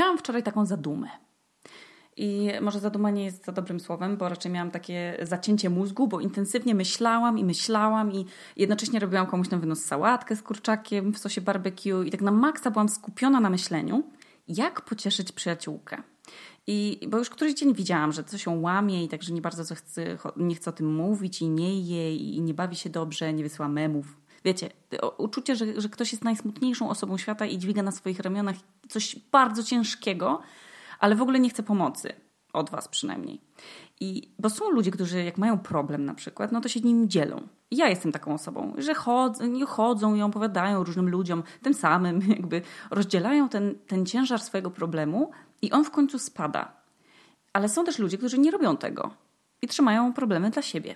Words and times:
Miałam 0.00 0.18
wczoraj 0.18 0.42
taką 0.42 0.66
zadumę. 0.66 1.08
I 2.16 2.48
może 2.60 2.80
zaduma 2.80 3.10
nie 3.10 3.24
jest 3.24 3.44
za 3.44 3.52
dobrym 3.52 3.80
słowem, 3.80 4.16
bo 4.16 4.28
raczej 4.28 4.52
miałam 4.52 4.70
takie 4.70 5.18
zacięcie 5.22 5.70
mózgu, 5.70 6.08
bo 6.08 6.20
intensywnie 6.20 6.74
myślałam 6.74 7.38
i 7.38 7.44
myślałam 7.44 8.12
i 8.12 8.26
jednocześnie 8.56 9.00
robiłam 9.00 9.26
komuś 9.26 9.50
na 9.50 9.58
wynos 9.58 9.84
sałatkę 9.84 10.36
z 10.36 10.42
kurczakiem 10.42 11.12
w 11.12 11.18
sosie 11.18 11.40
barbecue 11.40 12.02
i 12.06 12.10
tak 12.10 12.20
na 12.20 12.30
maksa 12.30 12.70
byłam 12.70 12.88
skupiona 12.88 13.40
na 13.40 13.50
myśleniu, 13.50 14.02
jak 14.48 14.80
pocieszyć 14.80 15.32
przyjaciółkę. 15.32 16.02
I 16.66 17.00
bo 17.08 17.18
już 17.18 17.30
któryś 17.30 17.54
dzień 17.54 17.74
widziałam, 17.74 18.12
że 18.12 18.24
coś 18.24 18.44
się 18.44 18.50
łamie 18.50 19.04
i 19.04 19.08
także 19.08 19.32
nie 19.32 19.42
bardzo 19.42 19.74
nie 20.36 20.54
chce 20.54 20.70
o 20.70 20.72
tym 20.72 20.94
mówić 20.94 21.42
i 21.42 21.48
nie 21.48 21.80
je 21.80 22.16
i 22.16 22.40
nie 22.40 22.54
bawi 22.54 22.76
się 22.76 22.90
dobrze, 22.90 23.32
nie 23.32 23.42
wysyła 23.42 23.68
memów. 23.68 24.19
Wiecie, 24.44 24.70
uczucie, 25.18 25.56
że, 25.56 25.80
że 25.80 25.88
ktoś 25.88 26.12
jest 26.12 26.24
najsmutniejszą 26.24 26.90
osobą 26.90 27.18
świata 27.18 27.46
i 27.46 27.58
dźwiga 27.58 27.82
na 27.82 27.92
swoich 27.92 28.20
ramionach 28.20 28.56
coś 28.88 29.16
bardzo 29.32 29.62
ciężkiego, 29.62 30.40
ale 30.98 31.16
w 31.16 31.22
ogóle 31.22 31.40
nie 31.40 31.50
chce 31.50 31.62
pomocy. 31.62 32.12
Od 32.52 32.70
was 32.70 32.88
przynajmniej. 32.88 33.40
I, 34.00 34.32
bo 34.38 34.50
są 34.50 34.70
ludzie, 34.70 34.90
którzy 34.90 35.24
jak 35.24 35.38
mają 35.38 35.58
problem 35.58 36.04
na 36.04 36.14
przykład, 36.14 36.52
no 36.52 36.60
to 36.60 36.68
się 36.68 36.80
nim 36.80 37.08
dzielą. 37.08 37.48
Ja 37.70 37.88
jestem 37.88 38.12
taką 38.12 38.34
osobą, 38.34 38.74
że 38.78 38.94
chodzą, 38.94 39.66
chodzą 39.66 40.14
i 40.14 40.22
opowiadają 40.22 40.84
różnym 40.84 41.08
ludziom, 41.08 41.42
tym 41.62 41.74
samym 41.74 42.20
jakby 42.36 42.62
rozdzielają 42.90 43.48
ten, 43.48 43.74
ten 43.86 44.06
ciężar 44.06 44.40
swojego 44.40 44.70
problemu 44.70 45.30
i 45.62 45.72
on 45.72 45.84
w 45.84 45.90
końcu 45.90 46.18
spada. 46.18 46.72
Ale 47.52 47.68
są 47.68 47.84
też 47.84 47.98
ludzie, 47.98 48.18
którzy 48.18 48.38
nie 48.38 48.50
robią 48.50 48.76
tego 48.76 49.10
i 49.62 49.68
trzymają 49.68 50.12
problemy 50.12 50.50
dla 50.50 50.62
siebie. 50.62 50.94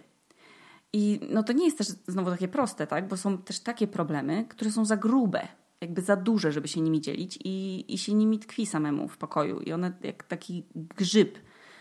I 0.97 1.21
no 1.31 1.43
to 1.43 1.53
nie 1.53 1.65
jest 1.65 1.79
też 1.79 1.87
znowu 1.87 2.31
takie 2.31 2.49
proste, 2.49 2.87
tak? 2.87 3.09
Bo 3.09 3.17
są 3.17 3.39
też 3.39 3.61
takie 3.61 3.87
problemy, 3.87 4.45
które 4.49 4.71
są 4.71 4.85
za 4.85 4.97
grube, 4.97 5.49
jakby 5.81 6.03
za 6.03 6.17
duże, 6.17 6.53
żeby 6.53 6.69
się 6.69 6.81
nimi 6.81 7.01
dzielić 7.01 7.39
i, 7.45 7.85
i 7.95 7.99
się 7.99 8.15
nimi 8.15 8.39
tkwi 8.39 8.67
samemu 8.67 9.09
w 9.09 9.19
pokoju. 9.19 9.61
I 9.61 9.73
one 9.73 9.93
jak 10.03 10.23
taki 10.23 10.67
grzyb 10.75 11.39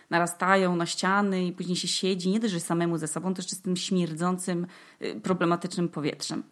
narastają 0.09 0.75
na 0.75 0.85
ściany 0.85 1.45
i 1.45 1.51
później 1.51 1.75
się 1.75 1.87
siedzi, 1.87 2.29
nie 2.29 2.39
też 2.39 2.61
samemu 2.61 2.97
ze 2.97 3.07
sobą, 3.07 3.33
też 3.33 3.49
z 3.49 3.61
tym 3.61 3.75
śmierdzącym, 3.75 4.67
y, 5.01 5.21
problematycznym 5.21 5.89
powietrzem. 5.89 6.43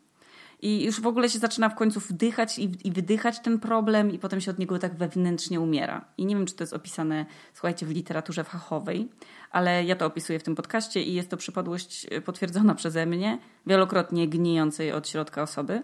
I 0.62 0.84
już 0.84 1.02
w 1.02 1.08
ogóle 1.08 1.30
się 1.30 1.40
zaczyna 1.40 1.70
w 1.70 1.76
końcu 1.76 2.00
wdychać 2.00 2.60
i, 2.60 2.88
i 2.88 2.92
wydychać 2.92 3.40
ten 3.40 3.60
problem, 3.60 4.12
i 4.12 4.20
potem 4.20 4.42
się 4.42 4.52
od 4.52 4.60
niego 4.60 4.80
tak 4.80 4.96
wewnętrznie 4.96 5.60
umiera. 5.60 6.06
I 6.18 6.26
nie 6.26 6.36
wiem, 6.36 6.46
czy 6.46 6.56
to 6.56 6.64
jest 6.64 6.74
opisane, 6.74 7.26
słuchajcie, 7.54 7.86
w 7.86 7.92
literaturze 7.92 8.44
fachowej, 8.44 9.10
ale 9.52 9.84
ja 9.84 9.96
to 9.96 10.06
opisuję 10.06 10.40
w 10.40 10.44
tym 10.44 10.56
podcaście 10.56 11.04
i 11.04 11.14
jest 11.14 11.30
to 11.30 11.38
przypadłość 11.38 12.08
y, 12.14 12.22
potwierdzona 12.22 12.76
przeze 12.76 13.06
mnie, 13.06 13.40
wielokrotnie 13.66 14.28
gnijącej 14.28 14.92
od 14.92 15.10
środka 15.10 15.42
osoby 15.42 15.84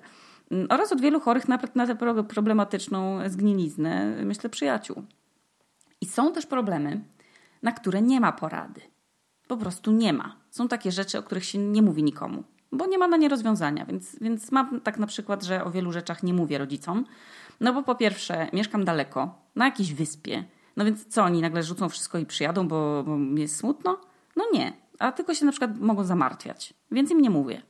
mm, 0.51 0.67
oraz 0.69 0.91
od 0.91 1.01
wielu 1.01 1.19
chorych 1.19 1.47
na, 1.47 1.59
na 1.75 1.87
tę 1.87 2.23
problematyczną 2.23 3.29
zgniliznę, 3.29 4.15
myślę, 4.23 4.49
przyjaciół. 4.49 5.03
I 6.01 6.05
są 6.05 6.33
też 6.33 6.45
problemy, 6.45 7.01
na 7.63 7.71
które 7.71 8.01
nie 8.01 8.19
ma 8.19 8.31
porady. 8.31 8.81
Po 9.47 9.57
prostu 9.57 9.91
nie 9.91 10.13
ma. 10.13 10.35
Są 10.49 10.67
takie 10.67 10.91
rzeczy, 10.91 11.17
o 11.19 11.23
których 11.23 11.45
się 11.45 11.57
nie 11.57 11.81
mówi 11.81 12.03
nikomu, 12.03 12.43
bo 12.71 12.87
nie 12.87 12.97
ma 12.97 13.07
na 13.07 13.17
nie 13.17 13.29
rozwiązania. 13.29 13.85
Więc, 13.85 14.19
więc 14.21 14.51
mam 14.51 14.81
tak 14.81 14.97
na 14.97 15.07
przykład, 15.07 15.43
że 15.43 15.63
o 15.63 15.71
wielu 15.71 15.91
rzeczach 15.91 16.23
nie 16.23 16.33
mówię 16.33 16.57
rodzicom. 16.57 17.05
No 17.59 17.73
bo 17.73 17.83
po 17.83 17.95
pierwsze, 17.95 18.47
mieszkam 18.53 18.85
daleko, 18.85 19.35
na 19.55 19.65
jakiejś 19.65 19.93
wyspie. 19.93 20.43
No 20.77 20.85
więc 20.85 21.05
co, 21.05 21.23
oni 21.23 21.41
nagle 21.41 21.63
rzucą 21.63 21.89
wszystko 21.89 22.17
i 22.17 22.25
przyjadą, 22.25 22.67
bo, 22.67 23.03
bo 23.03 23.39
jest 23.39 23.55
smutno? 23.55 23.97
No 24.35 24.43
nie. 24.53 24.73
A 24.99 25.11
tylko 25.11 25.33
się 25.33 25.45
na 25.45 25.51
przykład 25.51 25.79
mogą 25.79 26.03
zamartwiać. 26.03 26.73
Więc 26.91 27.11
im 27.11 27.21
nie 27.21 27.29
mówię. 27.29 27.61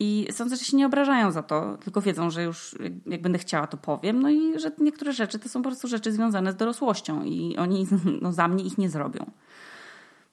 I 0.00 0.26
sądzę, 0.30 0.56
że 0.56 0.64
się 0.64 0.76
nie 0.76 0.86
obrażają 0.86 1.30
za 1.30 1.42
to, 1.42 1.78
tylko 1.84 2.00
wiedzą, 2.00 2.30
że 2.30 2.42
już 2.42 2.76
jak 3.06 3.22
będę 3.22 3.38
chciała, 3.38 3.66
to 3.66 3.76
powiem. 3.76 4.22
No 4.22 4.30
i 4.30 4.58
że 4.58 4.70
niektóre 4.78 5.12
rzeczy 5.12 5.38
to 5.38 5.48
są 5.48 5.62
po 5.62 5.68
prostu 5.68 5.88
rzeczy 5.88 6.12
związane 6.12 6.52
z 6.52 6.56
dorosłością 6.56 7.24
i 7.24 7.56
oni 7.56 7.86
no, 8.22 8.32
za 8.32 8.48
mnie 8.48 8.64
ich 8.64 8.78
nie 8.78 8.88
zrobią. 8.88 9.30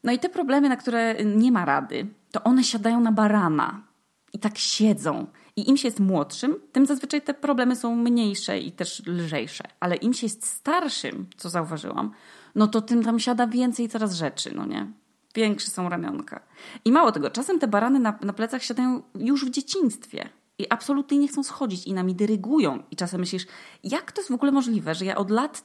No 0.04 0.12
i 0.12 0.20
te 0.20 0.30
problemy, 0.30 0.70
na 0.70 0.76
które 0.76 1.16
nie 1.26 1.52
ma 1.52 1.66
rady, 1.66 2.08
to 2.32 2.44
one 2.44 2.64
siadają 2.64 3.00
na 3.00 3.12
barana 3.12 3.82
i 4.34 4.40
tak 4.40 4.58
siedzą. 4.58 5.28
I 5.56 5.70
im 5.70 5.78
się 5.78 5.88
jest 5.88 6.00
młodszym, 6.00 6.56
tym 6.72 6.86
zazwyczaj 6.86 7.22
te 7.22 7.34
problemy 7.34 7.76
są 7.76 7.96
mniejsze 7.96 8.60
i 8.60 8.72
też 8.72 9.06
lżejsze. 9.06 9.64
Ale 9.80 9.96
im 9.96 10.14
się 10.14 10.26
jest 10.26 10.46
starszym, 10.46 11.28
co 11.38 11.50
zauważyłam, 11.50 12.12
no 12.56 12.68
to 12.68 12.82
tym 12.82 13.04
tam 13.04 13.20
siada 13.20 13.48
więcej 13.48 13.90
coraz 13.90 14.14
rzeczy, 14.14 14.56
no 14.56 14.66
nie? 14.66 14.88
Większe 15.36 15.72
są 15.72 15.90
ramionka. 15.90 16.40
I 16.86 16.92
mało 16.92 17.12
tego, 17.12 17.30
czasem 17.30 17.60
te 17.60 17.68
barany 17.68 18.00
na, 18.00 18.20
na 18.22 18.34
plecach 18.34 18.64
siadają 18.64 19.02
już 19.16 19.46
w 19.46 19.50
dzieciństwie. 19.50 20.30
I 20.58 20.70
absolutnie 20.70 21.18
nie 21.18 21.28
chcą 21.28 21.44
schodzić 21.44 21.88
i 21.88 21.94
nami 21.94 22.16
dyrygują. 22.16 22.84
I 22.92 22.96
czasem 22.96 23.20
myślisz, 23.20 23.46
jak 23.84 24.12
to 24.12 24.22
jest 24.22 24.32
w 24.32 24.36
ogóle 24.36 24.52
możliwe, 24.52 24.96
że 24.96 25.06
ja 25.06 25.16
od 25.16 25.30
lat 25.30 25.64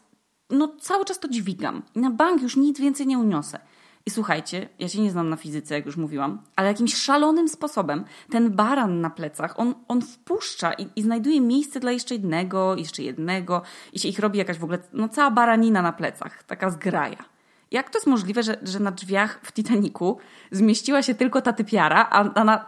no 0.51 0.69
cały 0.81 1.05
czas 1.05 1.19
to 1.19 1.29
dźwigam 1.29 1.83
i 1.95 1.99
na 2.01 2.11
bank 2.11 2.43
już 2.43 2.57
nic 2.57 2.81
więcej 2.81 3.07
nie 3.07 3.19
uniosę. 3.19 3.61
I 4.09 4.11
słuchajcie, 4.11 4.69
ja 4.79 4.89
się 4.89 5.01
nie 5.01 5.11
znam 5.11 5.29
na 5.29 5.37
fizyce, 5.37 5.75
jak 5.75 5.87
już 5.87 5.97
mówiłam, 5.97 6.43
ale 6.57 6.69
jakimś 6.69 6.95
szalonym 6.95 7.49
sposobem 7.49 8.05
ten 8.31 8.51
baran 8.51 9.01
na 9.01 9.11
plecach, 9.11 9.61
on, 9.61 9.75
on 9.89 10.03
wpuszcza 10.03 10.73
i, 10.73 10.89
i 10.97 11.03
znajduje 11.03 11.41
miejsce 11.41 11.81
dla 11.81 11.93
jeszcze 11.93 12.15
jednego, 12.15 12.77
jeszcze 12.77 13.03
jednego 13.03 13.63
i 13.93 13.99
się 13.99 14.09
ich 14.09 14.19
robi 14.19 14.39
jakaś 14.39 14.59
w 14.59 14.65
ogóle, 14.65 14.79
no 14.93 15.09
cała 15.09 15.31
baranina 15.31 15.83
na 15.83 15.93
plecach, 15.93 16.43
taka 16.43 16.71
zgraja. 16.71 17.25
Jak 17.71 17.91
to 17.91 17.99
jest 17.99 18.07
możliwe, 18.07 18.43
że, 18.43 18.57
że 18.63 18.81
na 18.81 18.91
drzwiach 18.91 19.41
w 19.43 19.53
Titaniku 19.53 20.19
zmieściła 20.51 21.03
się 21.03 21.15
tylko 21.15 21.41
ta 21.41 21.53
typiara, 21.53 22.09
a, 22.11 22.45
na, 22.45 22.67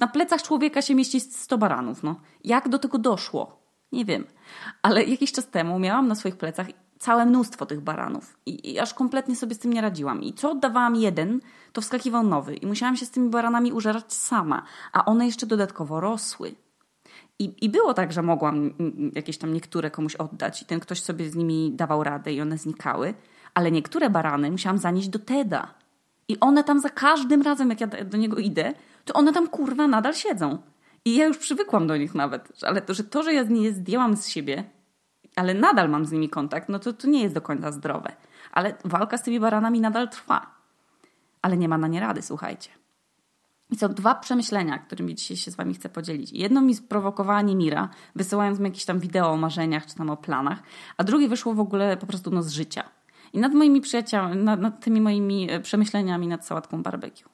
na 0.00 0.06
plecach 0.06 0.42
człowieka 0.42 0.82
się 0.82 0.94
mieści 0.94 1.20
100 1.20 1.58
baranów? 1.58 2.02
No. 2.02 2.20
Jak 2.44 2.68
do 2.68 2.78
tego 2.78 2.98
doszło? 2.98 3.64
Nie 3.92 4.04
wiem. 4.04 4.24
Ale 4.82 5.04
jakiś 5.04 5.32
czas 5.32 5.50
temu 5.50 5.78
miałam 5.78 6.08
na 6.08 6.14
swoich 6.14 6.36
plecach 6.36 6.66
całe 7.04 7.26
mnóstwo 7.26 7.66
tych 7.66 7.80
baranów 7.80 8.36
i, 8.46 8.72
i 8.72 8.78
aż 8.78 8.94
kompletnie 8.94 9.36
sobie 9.36 9.54
z 9.54 9.58
tym 9.58 9.72
nie 9.72 9.80
radziłam. 9.80 10.22
I 10.22 10.32
co 10.32 10.50
oddawałam 10.50 10.96
jeden, 10.96 11.40
to 11.72 11.80
wskakiwał 11.80 12.22
nowy 12.22 12.56
i 12.56 12.66
musiałam 12.66 12.96
się 12.96 13.06
z 13.06 13.10
tymi 13.10 13.30
baranami 13.30 13.72
użerać 13.72 14.12
sama, 14.12 14.62
a 14.92 15.04
one 15.04 15.26
jeszcze 15.26 15.46
dodatkowo 15.46 16.00
rosły. 16.00 16.54
I, 17.38 17.54
I 17.60 17.68
było 17.68 17.94
tak, 17.94 18.12
że 18.12 18.22
mogłam 18.22 18.74
jakieś 19.14 19.38
tam 19.38 19.52
niektóre 19.52 19.90
komuś 19.90 20.16
oddać 20.16 20.62
i 20.62 20.64
ten 20.64 20.80
ktoś 20.80 21.00
sobie 21.02 21.30
z 21.30 21.34
nimi 21.34 21.72
dawał 21.72 22.04
radę 22.04 22.32
i 22.32 22.40
one 22.40 22.58
znikały, 22.58 23.14
ale 23.54 23.70
niektóre 23.70 24.10
barany 24.10 24.50
musiałam 24.50 24.78
zanieść 24.78 25.08
do 25.08 25.18
Teda. 25.18 25.74
I 26.28 26.40
one 26.40 26.64
tam 26.64 26.80
za 26.80 26.88
każdym 26.88 27.42
razem, 27.42 27.70
jak 27.70 27.80
ja 27.80 27.86
do 27.86 28.16
niego 28.18 28.36
idę, 28.36 28.74
to 29.04 29.14
one 29.14 29.32
tam 29.32 29.48
kurwa 29.48 29.88
nadal 29.88 30.14
siedzą. 30.14 30.58
I 31.04 31.16
ja 31.16 31.26
już 31.26 31.38
przywykłam 31.38 31.86
do 31.86 31.96
nich 31.96 32.14
nawet. 32.14 32.52
Ale 32.62 32.82
to, 32.82 32.94
że 32.94 33.04
to, 33.04 33.22
że 33.22 33.34
ja 33.34 33.42
nie 33.42 33.72
zdjęłam 33.72 34.16
z 34.16 34.28
siebie, 34.28 34.64
ale 35.36 35.54
nadal 35.54 35.88
mam 35.88 36.06
z 36.06 36.12
nimi 36.12 36.28
kontakt, 36.28 36.68
no 36.68 36.78
to, 36.78 36.92
to 36.92 37.08
nie 37.08 37.22
jest 37.22 37.34
do 37.34 37.40
końca 37.40 37.72
zdrowe. 37.72 38.12
Ale 38.52 38.74
walka 38.84 39.18
z 39.18 39.22
tymi 39.22 39.40
baranami 39.40 39.80
nadal 39.80 40.08
trwa. 40.08 40.46
Ale 41.42 41.56
nie 41.56 41.68
ma 41.68 41.78
na 41.78 41.88
nie 41.88 42.00
rady, 42.00 42.22
słuchajcie. 42.22 42.70
I 43.70 43.76
są 43.76 43.88
dwa 43.88 44.14
przemyślenia, 44.14 44.78
którymi 44.78 45.14
dzisiaj 45.14 45.36
się 45.36 45.50
z 45.50 45.54
Wami 45.54 45.74
chcę 45.74 45.88
podzielić. 45.88 46.32
Jedno 46.32 46.60
mi 46.60 46.74
sprowokowała 46.74 47.42
Mira, 47.42 47.88
wysyłając 48.16 48.58
mi 48.58 48.64
jakieś 48.64 48.84
tam 48.84 48.98
wideo 48.98 49.30
o 49.30 49.36
marzeniach 49.36 49.86
czy 49.86 49.94
tam 49.94 50.10
o 50.10 50.16
planach, 50.16 50.62
a 50.96 51.04
drugie 51.04 51.28
wyszło 51.28 51.54
w 51.54 51.60
ogóle 51.60 51.96
po 51.96 52.06
prostu 52.06 52.30
no 52.30 52.42
z 52.42 52.52
życia. 52.52 52.84
I 53.32 53.38
nad 53.38 53.54
moimi 53.54 53.80
przyjaciółmi, 53.80 54.36
nad, 54.36 54.60
nad 54.60 54.84
tymi 54.84 55.00
moimi 55.00 55.50
e, 55.50 55.60
przemyśleniami 55.60 56.28
nad 56.28 56.46
sałatką 56.46 56.82
barbecue. 56.82 57.28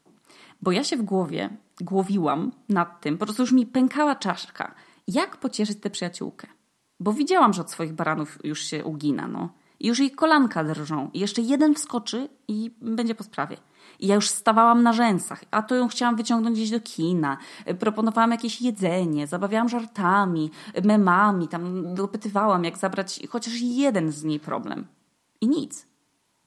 Bo 0.62 0.72
ja 0.72 0.84
się 0.84 0.96
w 0.96 1.02
głowie 1.02 1.50
głowiłam 1.80 2.52
nad 2.68 3.00
tym, 3.00 3.18
po 3.18 3.26
prostu 3.26 3.42
już 3.42 3.52
mi 3.52 3.66
pękała 3.66 4.14
czaszka, 4.14 4.74
jak 5.08 5.36
pocieszyć 5.36 5.80
tę 5.80 5.90
przyjaciółkę. 5.90 6.46
Bo 7.00 7.12
widziałam, 7.12 7.52
że 7.52 7.62
od 7.62 7.70
swoich 7.70 7.92
baranów 7.92 8.38
już 8.44 8.62
się 8.62 8.84
ugina, 8.84 9.28
no. 9.28 9.48
I 9.80 9.88
już 9.88 9.98
jej 9.98 10.10
kolanka 10.10 10.64
drżą. 10.64 11.10
I 11.12 11.20
jeszcze 11.20 11.42
jeden 11.42 11.74
wskoczy 11.74 12.28
i 12.48 12.70
będzie 12.80 13.14
po 13.14 13.24
sprawie. 13.24 13.56
I 14.00 14.06
ja 14.06 14.14
już 14.14 14.28
stawałam 14.28 14.82
na 14.82 14.92
rzęsach, 14.92 15.44
a 15.50 15.62
to 15.62 15.74
ją 15.74 15.88
chciałam 15.88 16.16
wyciągnąć 16.16 16.56
gdzieś 16.56 16.70
do 16.70 16.80
kina. 16.80 17.36
Proponowałam 17.78 18.30
jakieś 18.30 18.62
jedzenie, 18.62 19.26
zabawiałam 19.26 19.68
żartami, 19.68 20.50
memami, 20.84 21.48
tam 21.48 21.94
dopytywałam, 21.94 22.64
jak 22.64 22.78
zabrać 22.78 23.20
chociaż 23.28 23.54
jeden 23.60 24.12
z 24.12 24.24
niej 24.24 24.40
problem. 24.40 24.86
I 25.40 25.48
nic. 25.48 25.86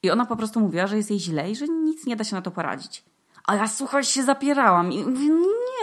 I 0.03 0.11
ona 0.11 0.25
po 0.25 0.35
prostu 0.35 0.59
mówiła, 0.59 0.87
że 0.87 0.97
jest 0.97 1.09
jej 1.09 1.19
źle 1.19 1.51
i 1.51 1.55
że 1.55 1.67
nic 1.67 2.05
nie 2.05 2.15
da 2.15 2.23
się 2.23 2.35
na 2.35 2.41
to 2.41 2.51
poradzić. 2.51 3.03
A 3.47 3.55
ja 3.55 3.67
słuchaj, 3.67 4.03
się 4.03 4.23
zapierałam 4.23 4.91
i 4.91 5.03
mówię, 5.03 5.29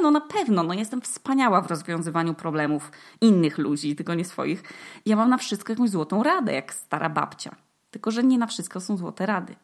no 0.03 0.11
na 0.11 0.21
pewno, 0.21 0.63
no 0.63 0.75
jestem 0.75 1.01
wspaniała 1.01 1.61
w 1.61 1.67
rozwiązywaniu 1.67 2.35
problemów 2.35 2.93
innych 3.21 3.59
ludzi, 3.59 3.97
tylko 3.97 4.15
nie 4.15 4.25
swoich. 4.25 4.63
Ja 5.07 5.17
mam 5.17 5.31
na 5.31 5.37
wszystko 5.37 5.73
jakąś 5.73 5.91
złotą 5.91 6.23
radę, 6.23 6.53
jak 6.53 6.75
stara 6.75 7.09
babcia. 7.09 7.57
Tylko, 7.91 8.11
że 8.11 8.25
nie 8.25 8.39
na 8.39 8.47
wszystko 8.47 8.81
są 8.81 8.97
złote 8.97 9.27
rady. 9.27 9.57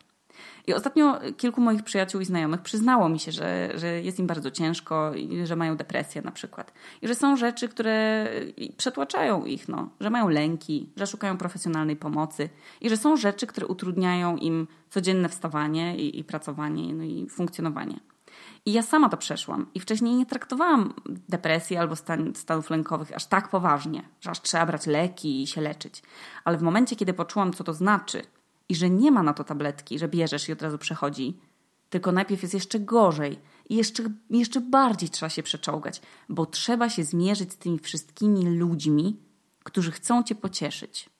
I 0.66 0.74
ostatnio 0.74 1.20
kilku 1.36 1.60
moich 1.60 1.82
przyjaciół 1.82 2.20
i 2.20 2.24
znajomych 2.24 2.60
przyznało 2.60 3.08
mi 3.08 3.18
się, 3.18 3.32
że, 3.32 3.72
że 3.74 4.02
jest 4.02 4.18
im 4.18 4.26
bardzo 4.26 4.50
ciężko 4.50 5.14
i 5.14 5.46
że 5.46 5.56
mają 5.56 5.76
depresję 5.76 6.22
na 6.22 6.32
przykład. 6.32 6.72
I 7.02 7.08
że 7.08 7.14
są 7.14 7.36
rzeczy, 7.36 7.68
które 7.68 8.28
przetłaczają 8.76 9.44
ich, 9.44 9.68
no, 9.68 9.88
że 10.00 10.10
mają 10.10 10.28
lęki, 10.28 10.90
że 10.96 11.06
szukają 11.06 11.36
profesjonalnej 11.38 11.96
pomocy 11.96 12.48
i 12.80 12.90
że 12.90 12.96
są 12.96 13.16
rzeczy, 13.16 13.46
które 13.46 13.66
utrudniają 13.66 14.36
im 14.36 14.66
codzienne 14.90 15.28
wstawanie 15.28 15.96
i, 15.96 16.18
i 16.18 16.24
pracowanie 16.24 16.94
no 16.94 17.04
i 17.04 17.26
funkcjonowanie. 17.30 18.00
I 18.66 18.72
ja 18.72 18.82
sama 18.82 19.08
to 19.08 19.16
przeszłam. 19.16 19.66
I 19.74 19.80
wcześniej 19.80 20.14
nie 20.14 20.26
traktowałam 20.26 20.94
depresji 21.28 21.76
albo 21.76 21.96
stan, 21.96 22.34
stanów 22.34 22.70
lękowych 22.70 23.12
aż 23.16 23.26
tak 23.26 23.48
poważnie, 23.48 24.02
że 24.20 24.30
aż 24.30 24.42
trzeba 24.42 24.66
brać 24.66 24.86
leki 24.86 25.42
i 25.42 25.46
się 25.46 25.60
leczyć. 25.60 26.02
Ale 26.44 26.58
w 26.58 26.62
momencie, 26.62 26.96
kiedy 26.96 27.12
poczułam, 27.12 27.52
co 27.52 27.64
to 27.64 27.74
znaczy 27.74 28.22
i 28.68 28.74
że 28.74 28.90
nie 28.90 29.10
ma 29.10 29.22
na 29.22 29.34
to 29.34 29.44
tabletki, 29.44 29.98
że 29.98 30.08
bierzesz 30.08 30.48
i 30.48 30.52
od 30.52 30.62
razu 30.62 30.78
przechodzi, 30.78 31.40
tylko 31.90 32.12
najpierw 32.12 32.42
jest 32.42 32.54
jeszcze 32.54 32.80
gorzej 32.80 33.38
i 33.68 33.76
jeszcze, 33.76 34.02
jeszcze 34.30 34.60
bardziej 34.60 35.08
trzeba 35.10 35.30
się 35.30 35.42
przeczołgać, 35.42 36.02
bo 36.28 36.46
trzeba 36.46 36.90
się 36.90 37.04
zmierzyć 37.04 37.52
z 37.52 37.56
tymi 37.56 37.78
wszystkimi 37.78 38.58
ludźmi, 38.58 39.16
którzy 39.64 39.92
chcą 39.92 40.22
cię 40.22 40.34
pocieszyć. 40.34 41.15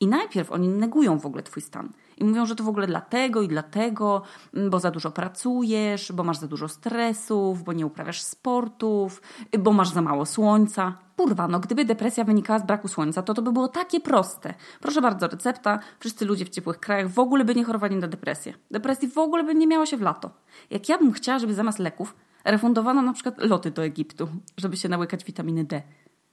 I 0.00 0.06
najpierw 0.06 0.52
oni 0.52 0.68
negują 0.68 1.18
w 1.18 1.26
ogóle 1.26 1.42
twój 1.42 1.62
stan. 1.62 1.92
I 2.16 2.24
mówią, 2.24 2.46
że 2.46 2.56
to 2.56 2.64
w 2.64 2.68
ogóle 2.68 2.86
dlatego 2.86 3.42
i 3.42 3.48
dlatego, 3.48 4.22
mm, 4.54 4.70
bo 4.70 4.80
za 4.80 4.90
dużo 4.90 5.10
pracujesz, 5.10 6.12
bo 6.12 6.24
masz 6.24 6.38
za 6.38 6.46
dużo 6.46 6.68
stresów, 6.68 7.62
bo 7.62 7.72
nie 7.72 7.86
uprawiasz 7.86 8.22
sportów, 8.22 9.22
bo 9.58 9.72
masz 9.72 9.88
za 9.88 10.02
mało 10.02 10.26
słońca. 10.26 10.98
Kurwa, 11.16 11.48
no 11.48 11.60
gdyby 11.60 11.84
depresja 11.84 12.24
wynikała 12.24 12.58
z 12.58 12.66
braku 12.66 12.88
słońca, 12.88 13.22
to 13.22 13.34
to 13.34 13.42
by 13.42 13.52
było 13.52 13.68
takie 13.68 14.00
proste. 14.00 14.54
Proszę 14.80 15.00
bardzo, 15.00 15.28
recepta. 15.28 15.78
Wszyscy 16.00 16.24
ludzie 16.24 16.44
w 16.44 16.48
ciepłych 16.48 16.80
krajach 16.80 17.08
w 17.08 17.18
ogóle 17.18 17.44
by 17.44 17.54
nie 17.54 17.64
chorowali 17.64 17.96
na 17.96 18.08
depresję. 18.08 18.54
Depresji 18.70 19.08
w 19.08 19.18
ogóle 19.18 19.44
by 19.44 19.54
nie 19.54 19.66
miało 19.66 19.86
się 19.86 19.96
w 19.96 20.00
lato. 20.00 20.30
Jak 20.70 20.88
ja 20.88 20.98
bym 20.98 21.12
chciała, 21.12 21.38
żeby 21.38 21.54
zamiast 21.54 21.78
leków 21.78 22.16
refundowano 22.44 23.02
na 23.02 23.12
przykład 23.12 23.38
loty 23.38 23.70
do 23.70 23.84
Egiptu, 23.84 24.28
żeby 24.56 24.76
się 24.76 24.88
nałykać 24.88 25.24
witaminy 25.24 25.64
D. 25.64 25.82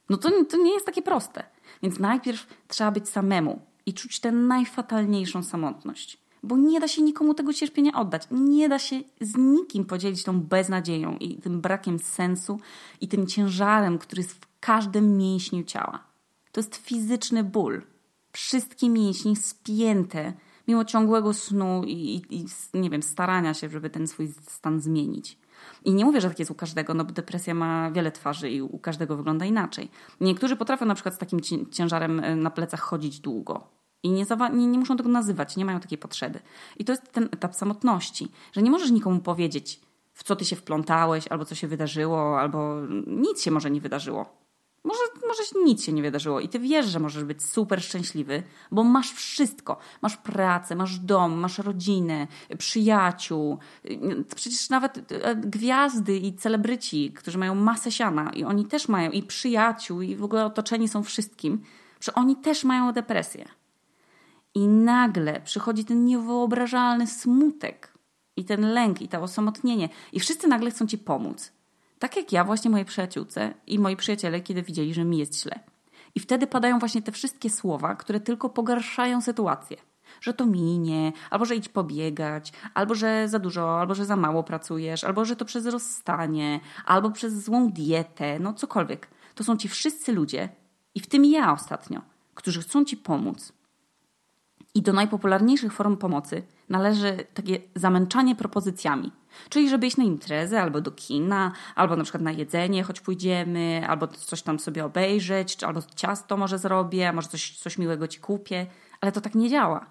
No 0.09 0.17
to, 0.17 0.43
to 0.43 0.57
nie 0.57 0.73
jest 0.73 0.85
takie 0.85 1.01
proste. 1.01 1.43
Więc 1.83 1.99
najpierw 1.99 2.47
trzeba 2.67 2.91
być 2.91 3.09
samemu 3.09 3.61
i 3.85 3.93
czuć 3.93 4.19
tę 4.19 4.31
najfatalniejszą 4.31 5.43
samotność. 5.43 6.17
Bo 6.43 6.57
nie 6.57 6.79
da 6.79 6.87
się 6.87 7.01
nikomu 7.01 7.33
tego 7.33 7.53
cierpienia 7.53 7.91
oddać. 7.93 8.27
Nie 8.31 8.69
da 8.69 8.79
się 8.79 9.01
z 9.21 9.37
nikim 9.37 9.85
podzielić 9.85 10.23
tą 10.23 10.41
beznadzieją 10.41 11.17
i 11.17 11.35
tym 11.35 11.61
brakiem 11.61 11.99
sensu 11.99 12.59
i 13.01 13.07
tym 13.07 13.27
ciężarem, 13.27 13.97
który 13.97 14.21
jest 14.21 14.33
w 14.33 14.47
każdym 14.59 15.17
mięśniu 15.17 15.63
ciała. 15.63 16.03
To 16.51 16.59
jest 16.59 16.75
fizyczny 16.75 17.43
ból. 17.43 17.81
Wszystkie 18.31 18.89
mięśnie 18.89 19.35
spięte, 19.35 20.33
mimo 20.67 20.85
ciągłego 20.85 21.33
snu 21.33 21.83
i, 21.85 21.91
i, 21.91 22.45
i 22.73 22.79
nie 22.79 22.89
wiem, 22.89 23.03
starania 23.03 23.53
się, 23.53 23.69
żeby 23.69 23.89
ten 23.89 24.07
swój 24.07 24.33
stan 24.47 24.81
zmienić. 24.81 25.37
I 25.85 25.93
nie 25.93 26.05
mówię, 26.05 26.21
że 26.21 26.29
tak 26.29 26.39
jest 26.39 26.51
u 26.51 26.55
każdego, 26.55 26.93
no 26.93 27.05
bo 27.05 27.11
depresja 27.11 27.53
ma 27.53 27.91
wiele 27.91 28.11
twarzy 28.11 28.49
i 28.49 28.61
u 28.61 28.79
każdego 28.79 29.17
wygląda 29.17 29.45
inaczej. 29.45 29.89
Niektórzy 30.21 30.55
potrafią 30.55 30.85
na 30.85 30.93
przykład 30.93 31.15
z 31.15 31.17
takim 31.17 31.39
ciężarem 31.71 32.19
e, 32.19 32.35
na 32.35 32.49
plecach 32.49 32.79
chodzić 32.79 33.19
długo. 33.19 33.67
I 34.03 34.11
nie, 34.11 34.25
nie, 34.53 34.67
nie 34.67 34.79
muszą 34.79 34.97
tego 34.97 35.09
nazywać, 35.09 35.57
nie 35.57 35.65
mają 35.65 35.79
takiej 35.79 35.97
potrzeby. 35.97 36.39
I 36.77 36.85
to 36.85 36.93
jest 36.93 37.11
ten 37.11 37.23
etap 37.31 37.55
samotności, 37.55 38.31
że 38.53 38.61
nie 38.61 38.71
możesz 38.71 38.91
nikomu 38.91 39.19
powiedzieć, 39.19 39.81
w 40.13 40.23
co 40.23 40.35
ty 40.35 40.45
się 40.45 40.55
wplątałeś, 40.55 41.27
albo 41.27 41.45
co 41.45 41.55
się 41.55 41.67
wydarzyło, 41.67 42.39
albo 42.39 42.81
nic 43.07 43.41
się 43.41 43.51
może 43.51 43.71
nie 43.71 43.81
wydarzyło. 43.81 44.44
Może, 44.85 45.01
może 45.27 45.43
nic 45.65 45.83
się 45.83 45.93
nie 45.93 46.01
wydarzyło 46.01 46.39
i 46.39 46.49
ty 46.49 46.59
wiesz, 46.59 46.85
że 46.85 46.99
możesz 46.99 47.23
być 47.23 47.43
super 47.43 47.83
szczęśliwy, 47.83 48.43
bo 48.71 48.83
masz 48.83 49.11
wszystko. 49.11 49.77
Masz 50.01 50.17
pracę, 50.17 50.75
masz 50.75 50.99
dom, 50.99 51.33
masz 51.33 51.57
rodzinę, 51.57 52.27
przyjaciół. 52.57 53.57
Przecież 54.35 54.69
nawet 54.69 55.11
e, 55.11 55.35
gwiazdy 55.35 56.17
i 56.17 56.33
celebryci, 56.33 57.11
którzy 57.11 57.37
mają 57.37 57.55
masę 57.55 57.91
siana 57.91 58.31
i 58.33 58.43
oni 58.43 58.65
też 58.65 58.87
mają 58.87 59.11
i 59.11 59.23
przyjaciół 59.23 60.01
i 60.01 60.15
w 60.15 60.23
ogóle 60.23 60.45
otoczeni 60.45 60.87
są 60.87 61.03
wszystkim, 61.03 61.61
że 62.01 62.13
oni 62.13 62.35
też 62.35 62.63
mają 62.63 62.91
depresję. 62.91 63.45
I 64.55 64.67
nagle 64.67 65.41
przychodzi 65.41 65.85
ten 65.85 66.05
niewyobrażalny 66.05 67.07
smutek 67.07 67.93
i 68.35 68.45
ten 68.45 68.73
lęk 68.73 69.01
i 69.01 69.07
to 69.07 69.21
osamotnienie 69.21 69.89
i 70.13 70.19
wszyscy 70.19 70.47
nagle 70.47 70.71
chcą 70.71 70.87
ci 70.87 70.97
pomóc. 70.97 71.54
Tak 71.99 72.17
jak 72.17 72.31
ja 72.31 72.43
właśnie 72.43 72.71
mojej 72.71 72.85
przyjaciółce 72.85 73.53
i 73.67 73.79
moi 73.79 73.95
przyjaciele, 73.95 74.41
kiedy 74.41 74.63
widzieli, 74.63 74.93
że 74.93 75.05
mi 75.05 75.17
jest 75.17 75.41
źle. 75.41 75.59
I 76.15 76.19
wtedy 76.19 76.47
padają 76.47 76.79
właśnie 76.79 77.01
te 77.01 77.11
wszystkie 77.11 77.49
słowa, 77.49 77.95
które 77.95 78.19
tylko 78.19 78.49
pogarszają 78.49 79.21
sytuację. 79.21 79.77
Że 80.21 80.33
to 80.33 80.45
minie, 80.45 81.13
albo 81.29 81.45
że 81.45 81.55
idź 81.55 81.69
pobiegać, 81.69 82.53
albo 82.73 82.95
że 82.95 83.29
za 83.29 83.39
dużo, 83.39 83.79
albo 83.79 83.95
że 83.95 84.05
za 84.05 84.15
mało 84.15 84.43
pracujesz, 84.43 85.03
albo 85.03 85.25
że 85.25 85.35
to 85.35 85.45
przez 85.45 85.65
rozstanie, 85.65 86.59
albo 86.85 87.11
przez 87.11 87.43
złą 87.43 87.71
dietę, 87.71 88.39
no 88.39 88.53
cokolwiek. 88.53 89.07
To 89.35 89.43
są 89.43 89.57
ci 89.57 89.69
wszyscy 89.69 90.13
ludzie, 90.13 90.49
i 90.95 90.99
w 90.99 91.07
tym 91.07 91.25
ja 91.25 91.53
ostatnio, 91.53 92.01
którzy 92.33 92.61
chcą 92.61 92.85
ci 92.85 92.97
pomóc. 92.97 93.53
I 94.75 94.81
do 94.81 94.93
najpopularniejszych 94.93 95.73
form 95.73 95.97
pomocy 95.97 96.43
należy 96.69 97.17
takie 97.33 97.59
zamęczanie 97.75 98.35
propozycjami– 98.35 99.11
Czyli, 99.49 99.69
żeby 99.69 99.87
iść 99.87 99.97
na 99.97 100.03
imprezę, 100.03 100.61
albo 100.61 100.81
do 100.81 100.91
kina, 100.91 101.51
albo 101.75 101.95
na 101.95 102.03
przykład 102.03 102.23
na 102.23 102.31
jedzenie, 102.31 102.83
choć 102.83 103.01
pójdziemy, 103.01 103.83
albo 103.87 104.07
coś 104.07 104.41
tam 104.41 104.59
sobie 104.59 104.85
obejrzeć, 104.85 105.63
albo 105.63 105.81
ciasto 105.95 106.37
może 106.37 106.59
zrobię, 106.59 107.13
może 107.13 107.27
coś, 107.27 107.57
coś 107.57 107.77
miłego 107.77 108.07
ci 108.07 108.19
kupię, 108.19 108.67
ale 109.01 109.11
to 109.11 109.21
tak 109.21 109.35
nie 109.35 109.49
działa. 109.49 109.85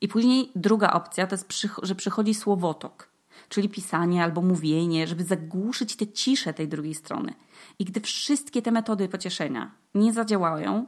I 0.00 0.08
później 0.08 0.50
druga 0.56 0.90
opcja 0.90 1.26
to 1.26 1.34
jest, 1.34 1.52
że 1.82 1.94
przychodzi 1.94 2.34
słowotok, 2.34 3.08
czyli 3.48 3.68
pisanie 3.68 4.24
albo 4.24 4.42
mówienie, 4.42 5.06
żeby 5.06 5.24
zagłuszyć 5.24 5.96
tę 5.96 6.06
ciszę 6.06 6.54
tej 6.54 6.68
drugiej 6.68 6.94
strony. 6.94 7.34
I 7.78 7.84
gdy 7.84 8.00
wszystkie 8.00 8.62
te 8.62 8.70
metody 8.70 9.08
pocieszenia 9.08 9.70
nie 9.94 10.12
zadziałają, 10.12 10.86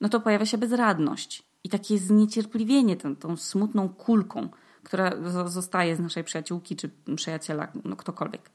no 0.00 0.08
to 0.08 0.20
pojawia 0.20 0.46
się 0.46 0.58
bezradność 0.58 1.42
i 1.64 1.68
takie 1.68 1.98
zniecierpliwienie 1.98 2.96
tą, 2.96 3.16
tą 3.16 3.36
smutną 3.36 3.88
kulką, 3.88 4.48
która 4.82 5.12
zostaje 5.46 5.96
z 5.96 6.00
naszej 6.00 6.24
przyjaciółki 6.24 6.76
czy 6.76 6.90
przyjaciela, 7.16 7.68
no 7.84 7.96
ktokolwiek. 7.96 8.50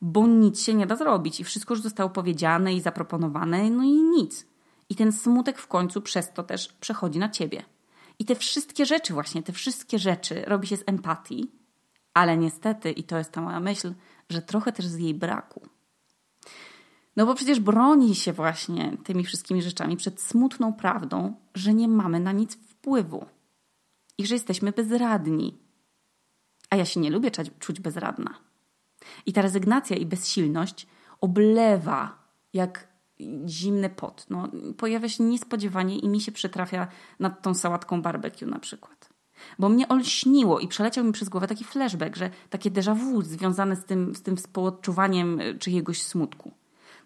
Bo 0.00 0.26
nic 0.26 0.62
się 0.62 0.74
nie 0.74 0.86
da 0.86 0.96
zrobić 0.96 1.40
i 1.40 1.44
wszystko 1.44 1.74
już 1.74 1.82
zostało 1.82 2.10
powiedziane 2.10 2.74
i 2.74 2.80
zaproponowane, 2.80 3.70
no 3.70 3.82
i 3.82 4.02
nic. 4.02 4.46
I 4.88 4.94
ten 4.94 5.12
smutek 5.12 5.58
w 5.58 5.66
końcu 5.66 6.02
przez 6.02 6.32
to 6.32 6.42
też 6.42 6.72
przechodzi 6.72 7.18
na 7.18 7.28
ciebie. 7.28 7.62
I 8.18 8.24
te 8.24 8.34
wszystkie 8.34 8.86
rzeczy, 8.86 9.12
właśnie 9.12 9.42
te 9.42 9.52
wszystkie 9.52 9.98
rzeczy 9.98 10.42
robi 10.46 10.66
się 10.66 10.76
z 10.76 10.84
empatii, 10.86 11.50
ale 12.14 12.36
niestety, 12.36 12.90
i 12.90 13.04
to 13.04 13.18
jest 13.18 13.32
ta 13.32 13.40
moja 13.40 13.60
myśl, 13.60 13.94
że 14.28 14.42
trochę 14.42 14.72
też 14.72 14.86
z 14.86 14.98
jej 14.98 15.14
braku. 15.14 15.60
No 17.16 17.26
bo 17.26 17.34
przecież 17.34 17.60
broni 17.60 18.14
się 18.14 18.32
właśnie 18.32 18.96
tymi 19.04 19.24
wszystkimi 19.24 19.62
rzeczami 19.62 19.96
przed 19.96 20.20
smutną 20.20 20.72
prawdą, 20.72 21.34
że 21.54 21.74
nie 21.74 21.88
mamy 21.88 22.20
na 22.20 22.32
nic 22.32 22.54
wpływu 22.54 23.26
i 24.18 24.26
że 24.26 24.34
jesteśmy 24.34 24.72
bezradni. 24.72 25.58
A 26.70 26.76
ja 26.76 26.84
się 26.84 27.00
nie 27.00 27.10
lubię 27.10 27.30
czuć 27.58 27.80
bezradna. 27.80 28.34
I 29.26 29.32
ta 29.32 29.42
rezygnacja 29.42 29.96
i 29.96 30.06
bezsilność 30.06 30.86
oblewa 31.20 32.18
jak 32.52 32.88
zimny 33.46 33.90
pot. 33.90 34.26
No, 34.30 34.48
pojawia 34.76 35.08
się 35.08 35.24
niespodziewanie 35.24 35.98
i 35.98 36.08
mi 36.08 36.20
się 36.20 36.32
przytrafia 36.32 36.88
nad 37.20 37.42
tą 37.42 37.54
sałatką 37.54 38.02
barbecue 38.02 38.46
na 38.46 38.58
przykład. 38.58 39.08
Bo 39.58 39.68
mnie 39.68 39.88
olśniło 39.88 40.60
i 40.60 40.68
przeleciał 40.68 41.04
mi 41.04 41.12
przez 41.12 41.28
głowę 41.28 41.46
taki 41.46 41.64
flashback, 41.64 42.16
że 42.16 42.30
takie 42.50 42.70
déjà 42.70 42.94
vu 42.94 43.22
związane 43.22 43.76
z 43.76 43.84
tym, 43.84 44.14
z 44.14 44.22
tym 44.22 44.36
współodczuwaniem 44.36 45.40
czyjegoś 45.58 46.02
smutku. 46.02 46.52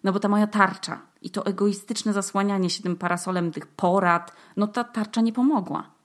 No 0.03 0.11
bo 0.13 0.19
ta 0.19 0.27
moja 0.27 0.47
tarcza 0.47 1.01
i 1.21 1.29
to 1.29 1.45
egoistyczne 1.45 2.13
zasłanianie 2.13 2.69
się 2.69 2.83
tym 2.83 2.95
parasolem 2.95 3.51
tych 3.51 3.67
porad, 3.67 4.35
no 4.57 4.67
ta 4.67 4.83
tarcza 4.83 5.21
nie 5.21 5.33
pomogła. 5.33 6.00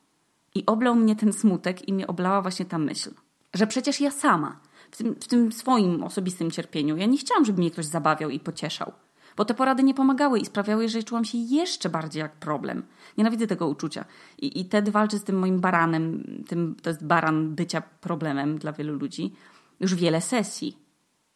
I 0.56 0.66
oblał 0.66 0.94
mnie 0.94 1.16
ten 1.16 1.32
smutek 1.32 1.88
i 1.88 1.92
mnie 1.92 2.06
oblała 2.06 2.42
właśnie 2.42 2.64
ta 2.64 2.78
myśl, 2.78 3.10
że 3.54 3.66
przecież 3.66 4.00
ja 4.00 4.10
sama, 4.10 4.60
w 4.90 4.96
tym, 4.96 5.14
w 5.14 5.28
tym 5.28 5.52
swoim 5.52 6.04
osobistym 6.04 6.50
cierpieniu, 6.50 6.96
ja 6.96 7.06
nie 7.06 7.18
chciałam, 7.18 7.44
żeby 7.44 7.58
mnie 7.58 7.70
ktoś 7.70 7.86
zabawiał 7.86 8.30
i 8.30 8.40
pocieszał. 8.40 8.92
Bo 9.36 9.44
te 9.44 9.54
porady 9.54 9.82
nie 9.82 9.94
pomagały 9.94 10.38
i 10.38 10.46
sprawiały, 10.46 10.88
że 10.88 11.02
czułam 11.02 11.25
się 11.25 11.38
jeszcze 11.38 11.88
bardziej 11.88 12.20
jak 12.20 12.32
problem. 12.32 12.82
Nienawidzę 13.18 13.46
tego 13.46 13.68
uczucia. 13.68 14.04
I, 14.38 14.60
i 14.60 14.64
wtedy 14.64 14.90
walczę 14.90 15.18
z 15.18 15.25
tym 15.25 15.38
moim 15.38 15.60
baranem, 15.60 16.25
tym, 16.48 16.76
to 16.82 16.90
jest 16.90 17.06
baran 17.06 17.54
bycia 17.54 17.80
problemem 17.80 18.58
dla 18.58 18.72
wielu 18.72 18.94
ludzi, 18.94 19.34
już 19.80 19.94
wiele 19.94 20.20
sesji. 20.20 20.78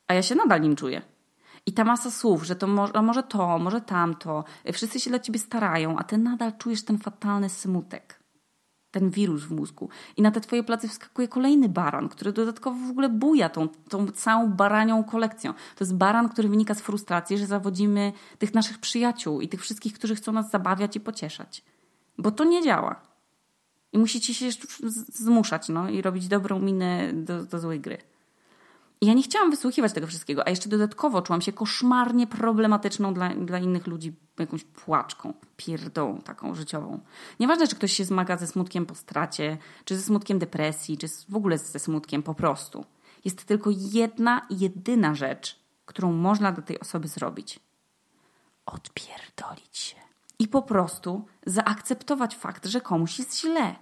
A 0.09 0.15
ja 0.15 0.23
się 0.23 0.35
nadal 0.35 0.61
nim 0.61 0.77
czuję. 0.77 1.03
I 1.67 1.73
ta 1.73 1.85
masa 1.85 2.11
słów, 2.11 2.45
że 2.45 2.57
to 2.57 2.67
może, 2.67 3.03
może 3.03 3.23
to, 3.23 3.59
może 3.59 3.81
tamto, 3.81 4.45
wszyscy 4.73 5.01
się 5.01 5.11
dla 5.11 5.19
ciebie 5.19 5.39
starają, 5.39 5.99
a 5.99 6.05
ty 6.05 6.19
nadal 6.19 6.53
czujesz 6.59 6.85
ten 6.85 6.99
fatalny 6.99 7.49
smutek 7.49 8.20
ten 8.91 9.11
wirus 9.11 9.43
w 9.43 9.51
mózgu. 9.51 9.89
I 10.17 10.23
na 10.23 10.31
te 10.31 10.41
twoje 10.41 10.63
plecy 10.63 10.89
wskakuje 10.89 11.29
kolejny 11.29 11.69
baran, 11.69 12.09
który 12.09 12.33
dodatkowo 12.33 12.87
w 12.87 12.91
ogóle 12.91 13.09
buja 13.09 13.49
tą, 13.49 13.69
tą 13.69 14.07
całą 14.07 14.51
baranią 14.51 15.05
kolekcją. 15.05 15.53
To 15.53 15.85
jest 15.85 15.95
baran, 15.95 16.29
który 16.29 16.49
wynika 16.49 16.75
z 16.75 16.81
frustracji, 16.81 17.39
że 17.39 17.47
zawodzimy 17.47 18.13
tych 18.39 18.55
naszych 18.55 18.79
przyjaciół 18.79 19.41
i 19.41 19.49
tych 19.49 19.61
wszystkich, 19.61 19.93
którzy 19.93 20.15
chcą 20.15 20.33
nas 20.33 20.51
zabawiać 20.51 20.97
i 20.97 21.01
pocieszać. 21.01 21.65
Bo 22.19 22.31
to 22.31 22.45
nie 22.45 22.63
działa. 22.63 23.01
I 23.93 23.99
musicie 23.99 24.35
się 24.35 24.47
zmuszać 25.09 25.69
no, 25.69 25.89
i 25.89 26.03
robić 26.03 26.29
dobrą 26.29 26.59
minę 26.59 27.13
do, 27.13 27.45
do 27.45 27.59
złej 27.59 27.81
gry. 27.81 27.99
I 29.01 29.07
ja 29.07 29.15
nie 29.15 29.23
chciałam 29.23 29.51
wysłuchiwać 29.51 29.93
tego 29.93 30.07
wszystkiego, 30.07 30.47
a 30.47 30.51
jeszcze 30.51 30.69
dodatkowo 30.69 31.23
czułam 31.23 31.41
się 31.41 31.53
koszmarnie 31.53 32.27
problematyczną 32.27 33.15
dla, 33.15 33.35
dla 33.35 33.59
innych 33.59 33.87
ludzi 33.87 34.13
jakąś 34.41 34.65
płaczką, 34.65 35.35
pierdą 35.57 36.21
taką 36.25 36.55
życiową. 36.55 37.01
Nieważne, 37.41 37.69
czy 37.69 37.77
ktoś 37.77 37.93
się 37.93 38.05
zmaga 38.05 38.37
ze 38.37 38.47
smutkiem 38.47 38.87
po 38.87 38.95
stracie, 38.95 39.59
czy 39.85 39.97
ze 39.97 40.03
smutkiem 40.03 40.39
depresji, 40.39 40.99
czy 40.99 41.07
w 41.29 41.37
ogóle 41.37 41.59
ze 41.59 41.79
smutkiem 41.79 42.23
po 42.23 42.35
prostu. 42.35 42.85
Jest 43.25 43.45
tylko 43.45 43.71
jedna, 43.77 44.47
jedyna 44.51 45.15
rzecz, 45.15 45.61
którą 45.87 46.13
można 46.13 46.53
dla 46.53 46.63
tej 46.63 46.81
osoby 46.81 47.09
zrobić. 47.09 47.61
Odpierdolić 48.67 49.79
się. 49.79 49.97
I 50.39 50.49
po 50.49 50.63
prostu 50.63 51.25
zaakceptować 51.47 52.37
fakt, 52.37 52.67
że 52.67 52.81
komuś 52.81 53.19
jest 53.19 53.41
źle. 53.41 53.77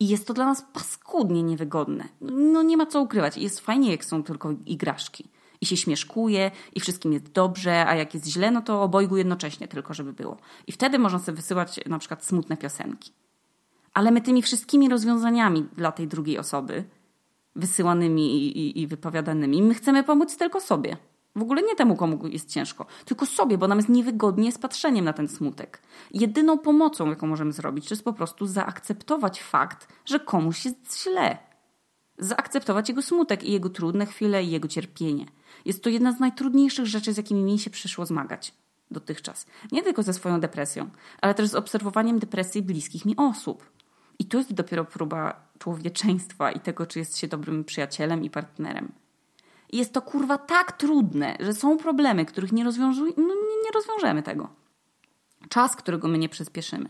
I 0.00 0.08
jest 0.08 0.26
to 0.26 0.34
dla 0.34 0.44
nas 0.44 0.64
paskudnie 0.72 1.42
niewygodne. 1.42 2.08
No 2.20 2.62
nie 2.62 2.76
ma 2.76 2.86
co 2.86 3.00
ukrywać. 3.00 3.36
Jest 3.36 3.60
fajnie, 3.60 3.90
jak 3.90 4.04
są 4.04 4.22
tylko 4.22 4.50
igraszki. 4.66 5.28
I 5.60 5.66
się 5.66 5.76
śmieszkuje, 5.76 6.50
i 6.74 6.80
wszystkim 6.80 7.12
jest 7.12 7.32
dobrze, 7.32 7.86
a 7.86 7.94
jak 7.94 8.14
jest 8.14 8.26
źle, 8.26 8.50
no 8.50 8.62
to 8.62 8.82
obojgu 8.82 9.16
jednocześnie 9.16 9.68
tylko, 9.68 9.94
żeby 9.94 10.12
było. 10.12 10.36
I 10.66 10.72
wtedy 10.72 10.98
można 10.98 11.18
sobie 11.18 11.36
wysyłać 11.36 11.80
na 11.86 11.98
przykład 11.98 12.24
smutne 12.24 12.56
piosenki. 12.56 13.12
Ale 13.94 14.10
my 14.10 14.20
tymi 14.20 14.42
wszystkimi 14.42 14.88
rozwiązaniami 14.88 15.66
dla 15.76 15.92
tej 15.92 16.08
drugiej 16.08 16.38
osoby, 16.38 16.84
wysyłanymi 17.56 18.36
i, 18.36 18.58
i, 18.58 18.80
i 18.82 18.86
wypowiadanymi, 18.86 19.62
my 19.62 19.74
chcemy 19.74 20.04
pomóc 20.04 20.36
tylko 20.36 20.60
sobie. 20.60 20.96
W 21.36 21.42
ogóle 21.42 21.62
nie 21.62 21.76
temu, 21.76 21.96
komu 21.96 22.26
jest 22.26 22.50
ciężko, 22.50 22.86
tylko 23.04 23.26
sobie, 23.26 23.58
bo 23.58 23.68
nam 23.68 23.78
jest 23.78 23.88
niewygodnie 23.88 24.52
z 24.52 24.58
patrzeniem 24.58 25.04
na 25.04 25.12
ten 25.12 25.28
smutek. 25.28 25.82
Jedyną 26.14 26.58
pomocą, 26.58 27.10
jaką 27.10 27.26
możemy 27.26 27.52
zrobić, 27.52 27.88
to 27.88 27.94
jest 27.94 28.04
po 28.04 28.12
prostu 28.12 28.46
zaakceptować 28.46 29.42
fakt, 29.42 29.88
że 30.04 30.20
komuś 30.20 30.64
jest 30.64 31.02
źle. 31.02 31.38
Zaakceptować 32.18 32.88
jego 32.88 33.02
smutek 33.02 33.44
i 33.44 33.52
jego 33.52 33.70
trudne 33.70 34.06
chwile 34.06 34.44
i 34.44 34.50
jego 34.50 34.68
cierpienie. 34.68 35.26
Jest 35.64 35.82
to 35.82 35.90
jedna 35.90 36.12
z 36.12 36.20
najtrudniejszych 36.20 36.86
rzeczy, 36.86 37.12
z 37.12 37.16
jakimi 37.16 37.42
mi 37.42 37.58
się 37.58 37.70
przyszło 37.70 38.06
zmagać 38.06 38.54
dotychczas. 38.90 39.46
Nie 39.72 39.82
tylko 39.82 40.02
ze 40.02 40.12
swoją 40.12 40.40
depresją, 40.40 40.90
ale 41.20 41.34
też 41.34 41.48
z 41.48 41.54
obserwowaniem 41.54 42.18
depresji 42.18 42.62
bliskich 42.62 43.04
mi 43.04 43.16
osób. 43.16 43.70
I 44.18 44.24
to 44.24 44.38
jest 44.38 44.52
dopiero 44.52 44.84
próba 44.84 45.48
człowieczeństwa 45.58 46.52
i 46.52 46.60
tego, 46.60 46.86
czy 46.86 46.98
jest 46.98 47.18
się 47.18 47.28
dobrym 47.28 47.64
przyjacielem 47.64 48.24
i 48.24 48.30
partnerem. 48.30 48.92
I 49.72 49.76
jest 49.76 49.92
to 49.92 50.02
kurwa 50.02 50.38
tak 50.38 50.72
trudne, 50.72 51.36
że 51.40 51.52
są 51.54 51.76
problemy, 51.76 52.24
których 52.24 52.52
nie, 52.52 52.64
rozwiążu- 52.64 53.12
no, 53.16 53.34
nie, 53.64 53.70
rozwiążemy 53.74 54.22
tego. 54.22 54.48
Czas, 55.48 55.76
którego 55.76 56.08
my 56.08 56.18
nie 56.18 56.28
przyspieszymy. 56.28 56.88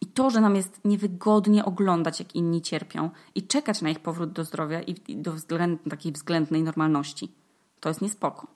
I 0.00 0.06
to, 0.06 0.30
że 0.30 0.40
nam 0.40 0.56
jest 0.56 0.80
niewygodnie 0.84 1.64
oglądać, 1.64 2.18
jak 2.18 2.34
inni 2.34 2.62
cierpią 2.62 3.10
i 3.34 3.46
czekać 3.46 3.82
na 3.82 3.90
ich 3.90 4.00
powrót 4.00 4.32
do 4.32 4.44
zdrowia 4.44 4.82
i 4.82 5.16
do 5.16 5.32
względ, 5.32 5.80
takiej 5.90 6.12
względnej 6.12 6.62
normalności, 6.62 7.32
to 7.80 7.88
jest 7.88 8.02
niespoko. 8.02 8.46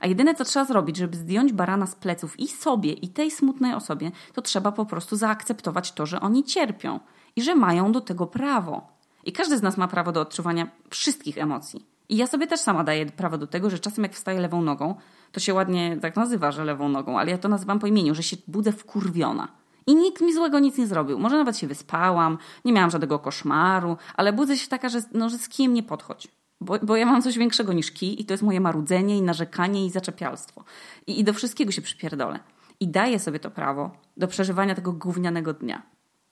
A 0.00 0.06
jedyne, 0.06 0.34
co 0.34 0.44
trzeba 0.44 0.64
zrobić, 0.64 0.96
żeby 0.96 1.16
zdjąć 1.16 1.52
barana 1.52 1.86
z 1.86 1.94
pleców 1.94 2.40
i 2.40 2.48
sobie, 2.48 2.92
i 2.92 3.08
tej 3.08 3.30
smutnej 3.30 3.74
osobie, 3.74 4.10
to 4.32 4.42
trzeba 4.42 4.72
po 4.72 4.86
prostu 4.86 5.16
zaakceptować 5.16 5.92
to, 5.92 6.06
że 6.06 6.20
oni 6.20 6.44
cierpią 6.44 7.00
i 7.36 7.42
że 7.42 7.54
mają 7.54 7.92
do 7.92 8.00
tego 8.00 8.26
prawo. 8.26 8.86
I 9.24 9.32
każdy 9.32 9.58
z 9.58 9.62
nas 9.62 9.76
ma 9.76 9.88
prawo 9.88 10.12
do 10.12 10.20
odczuwania 10.20 10.70
wszystkich 10.90 11.38
emocji. 11.38 11.86
I 12.08 12.16
ja 12.16 12.26
sobie 12.26 12.46
też 12.46 12.60
sama 12.60 12.84
daję 12.84 13.06
prawo 13.06 13.38
do 13.38 13.46
tego, 13.46 13.70
że 13.70 13.78
czasem 13.78 14.04
jak 14.04 14.12
wstaję 14.12 14.40
lewą 14.40 14.62
nogą, 14.62 14.94
to 15.32 15.40
się 15.40 15.54
ładnie 15.54 15.96
tak 16.02 16.16
nazywa, 16.16 16.52
że 16.52 16.64
lewą 16.64 16.88
nogą, 16.88 17.18
ale 17.18 17.30
ja 17.30 17.38
to 17.38 17.48
nazywam 17.48 17.78
po 17.78 17.86
imieniu, 17.86 18.14
że 18.14 18.22
się 18.22 18.36
budzę 18.46 18.72
wkurwiona. 18.72 19.48
I 19.86 19.96
nikt 19.96 20.20
mi 20.20 20.34
złego 20.34 20.58
nic 20.58 20.78
nie 20.78 20.86
zrobił. 20.86 21.18
Może 21.18 21.36
nawet 21.36 21.58
się 21.58 21.66
wyspałam, 21.66 22.38
nie 22.64 22.72
miałam 22.72 22.90
żadnego 22.90 23.18
koszmaru, 23.18 23.96
ale 24.16 24.32
budzę 24.32 24.56
się 24.56 24.68
taka, 24.68 24.88
że, 24.88 25.02
no, 25.12 25.28
że 25.28 25.38
z 25.38 25.48
kijem 25.48 25.74
nie 25.74 25.82
podchodź. 25.82 26.28
Bo, 26.60 26.78
bo 26.78 26.96
ja 26.96 27.06
mam 27.06 27.22
coś 27.22 27.38
większego 27.38 27.72
niż 27.72 27.92
kij 27.92 28.20
i 28.20 28.24
to 28.24 28.34
jest 28.34 28.42
moje 28.42 28.60
marudzenie 28.60 29.18
i 29.18 29.22
narzekanie 29.22 29.86
i 29.86 29.90
zaczepialstwo. 29.90 30.64
I, 31.06 31.20
I 31.20 31.24
do 31.24 31.32
wszystkiego 31.32 31.72
się 31.72 31.82
przypierdolę. 31.82 32.38
I 32.80 32.88
daję 32.88 33.18
sobie 33.18 33.40
to 33.40 33.50
prawo 33.50 33.90
do 34.16 34.28
przeżywania 34.28 34.74
tego 34.74 34.92
gównianego 34.92 35.52
dnia. 35.52 35.82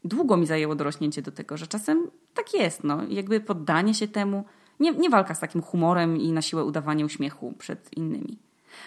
Długo 0.04 0.36
mi 0.36 0.46
zajęło 0.46 0.74
dorośnięcie 0.74 1.22
do 1.22 1.32
tego, 1.32 1.56
że 1.56 1.66
czasem 1.66 2.10
tak 2.34 2.54
jest, 2.54 2.84
no. 2.84 3.04
Jakby 3.08 3.40
poddanie 3.40 3.94
się 3.94 4.08
temu, 4.08 4.44
nie, 4.80 4.92
nie 4.92 5.10
walka 5.10 5.34
z 5.34 5.40
takim 5.40 5.62
humorem 5.62 6.16
i 6.16 6.32
na 6.32 6.42
siłę 6.42 6.64
udawanie 6.64 7.04
uśmiechu 7.04 7.54
przed 7.58 7.96
innymi. 7.96 8.38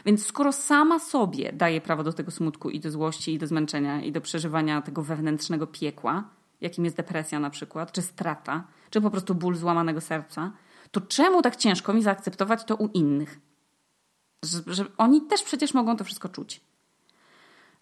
Więc 0.05 0.25
skoro 0.25 0.51
sama 0.51 0.99
sobie 0.99 1.53
daje 1.53 1.81
prawo 1.81 2.03
do 2.03 2.13
tego 2.13 2.31
smutku 2.31 2.69
i 2.69 2.79
do 2.79 2.91
złości 2.91 3.33
i 3.33 3.37
do 3.37 3.47
zmęczenia 3.47 4.01
i 4.01 4.11
do 4.11 4.21
przeżywania 4.21 4.81
tego 4.81 5.01
wewnętrznego 5.01 5.67
piekła, 5.67 6.23
jakim 6.61 6.85
jest 6.85 6.97
depresja 6.97 7.39
na 7.39 7.49
przykład, 7.49 7.91
czy 7.91 8.01
strata, 8.01 8.63
czy 8.89 9.01
po 9.01 9.09
prostu 9.09 9.35
ból 9.35 9.55
złamanego 9.55 10.01
serca, 10.01 10.51
to 10.91 11.01
czemu 11.01 11.41
tak 11.41 11.55
ciężko 11.55 11.93
mi 11.93 12.03
zaakceptować 12.03 12.63
to 12.63 12.75
u 12.75 12.87
innych? 12.87 13.39
Że, 14.67 14.85
oni 14.97 15.21
też 15.21 15.43
przecież 15.43 15.73
mogą 15.73 15.97
to 15.97 16.03
wszystko 16.03 16.29
czuć. 16.29 16.61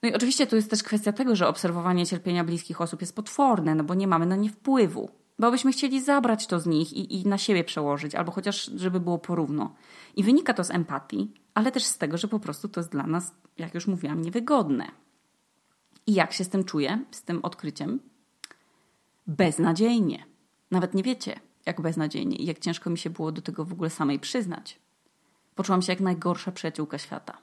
No 0.04 0.10
i 0.10 0.14
oczywiście 0.14 0.48
tu 0.48 0.56
jest 0.56 0.70
też 0.70 0.84
kwestia 0.84 1.14
tego, 1.14 1.36
że 1.36 1.48
obserwowanie 1.48 2.06
cierpienia 2.06 2.44
bliskich 2.44 2.82
osób 2.82 3.02
jest 3.02 3.16
potworne, 3.16 3.76
no 3.76 3.84
bo 3.84 3.94
nie 3.94 4.08
mamy 4.08 4.26
na 4.26 4.36
nie 4.36 4.50
wpływu. 4.50 5.10
Bo 5.40 5.52
byśmy 5.52 5.72
chcieli 5.72 6.02
zabrać 6.02 6.48
to 6.48 6.60
z 6.60 6.66
nich 6.66 6.94
i, 6.94 7.22
i 7.22 7.28
na 7.28 7.38
siebie 7.38 7.64
przełożyć, 7.64 8.16
albo 8.16 8.32
chociaż, 8.32 8.72
żeby 8.76 9.00
było 9.00 9.20
porówno. 9.20 9.76
I 10.16 10.24
wynika 10.24 10.54
to 10.54 10.64
z 10.64 10.72
empatii, 10.72 11.34
ale 11.54 11.72
też 11.72 11.84
z 11.84 11.98
tego, 11.98 12.18
że 12.18 12.28
po 12.28 12.40
prostu 12.40 12.70
to 12.70 12.80
jest 12.80 12.92
dla 12.92 13.08
nas, 13.08 13.32
jak 13.58 13.74
już 13.74 13.88
mówiłam, 13.88 14.22
niewygodne. 14.22 14.92
I 16.08 16.14
jak 16.14 16.34
się 16.34 16.44
z 16.44 16.50
tym 16.50 16.64
czuję, 16.64 17.06
z 17.12 17.24
tym 17.24 17.40
odkryciem? 17.44 18.00
Beznadziejnie. 19.28 20.26
Nawet 20.72 20.94
nie 20.94 21.04
wiecie, 21.04 21.40
jak 21.66 21.82
beznadziejnie 21.82 22.36
i 22.36 22.46
jak 22.46 22.60
ciężko 22.60 22.90
mi 22.90 22.98
się 22.98 23.10
było 23.10 23.32
do 23.32 23.42
tego 23.42 23.66
w 23.66 23.74
ogóle 23.74 23.90
samej 23.90 24.20
przyznać. 24.20 24.80
Poczułam 25.56 25.82
się 25.82 25.92
jak 25.92 26.00
najgorsza 26.00 26.52
przyjaciółka 26.52 26.98
świata. 26.98 27.38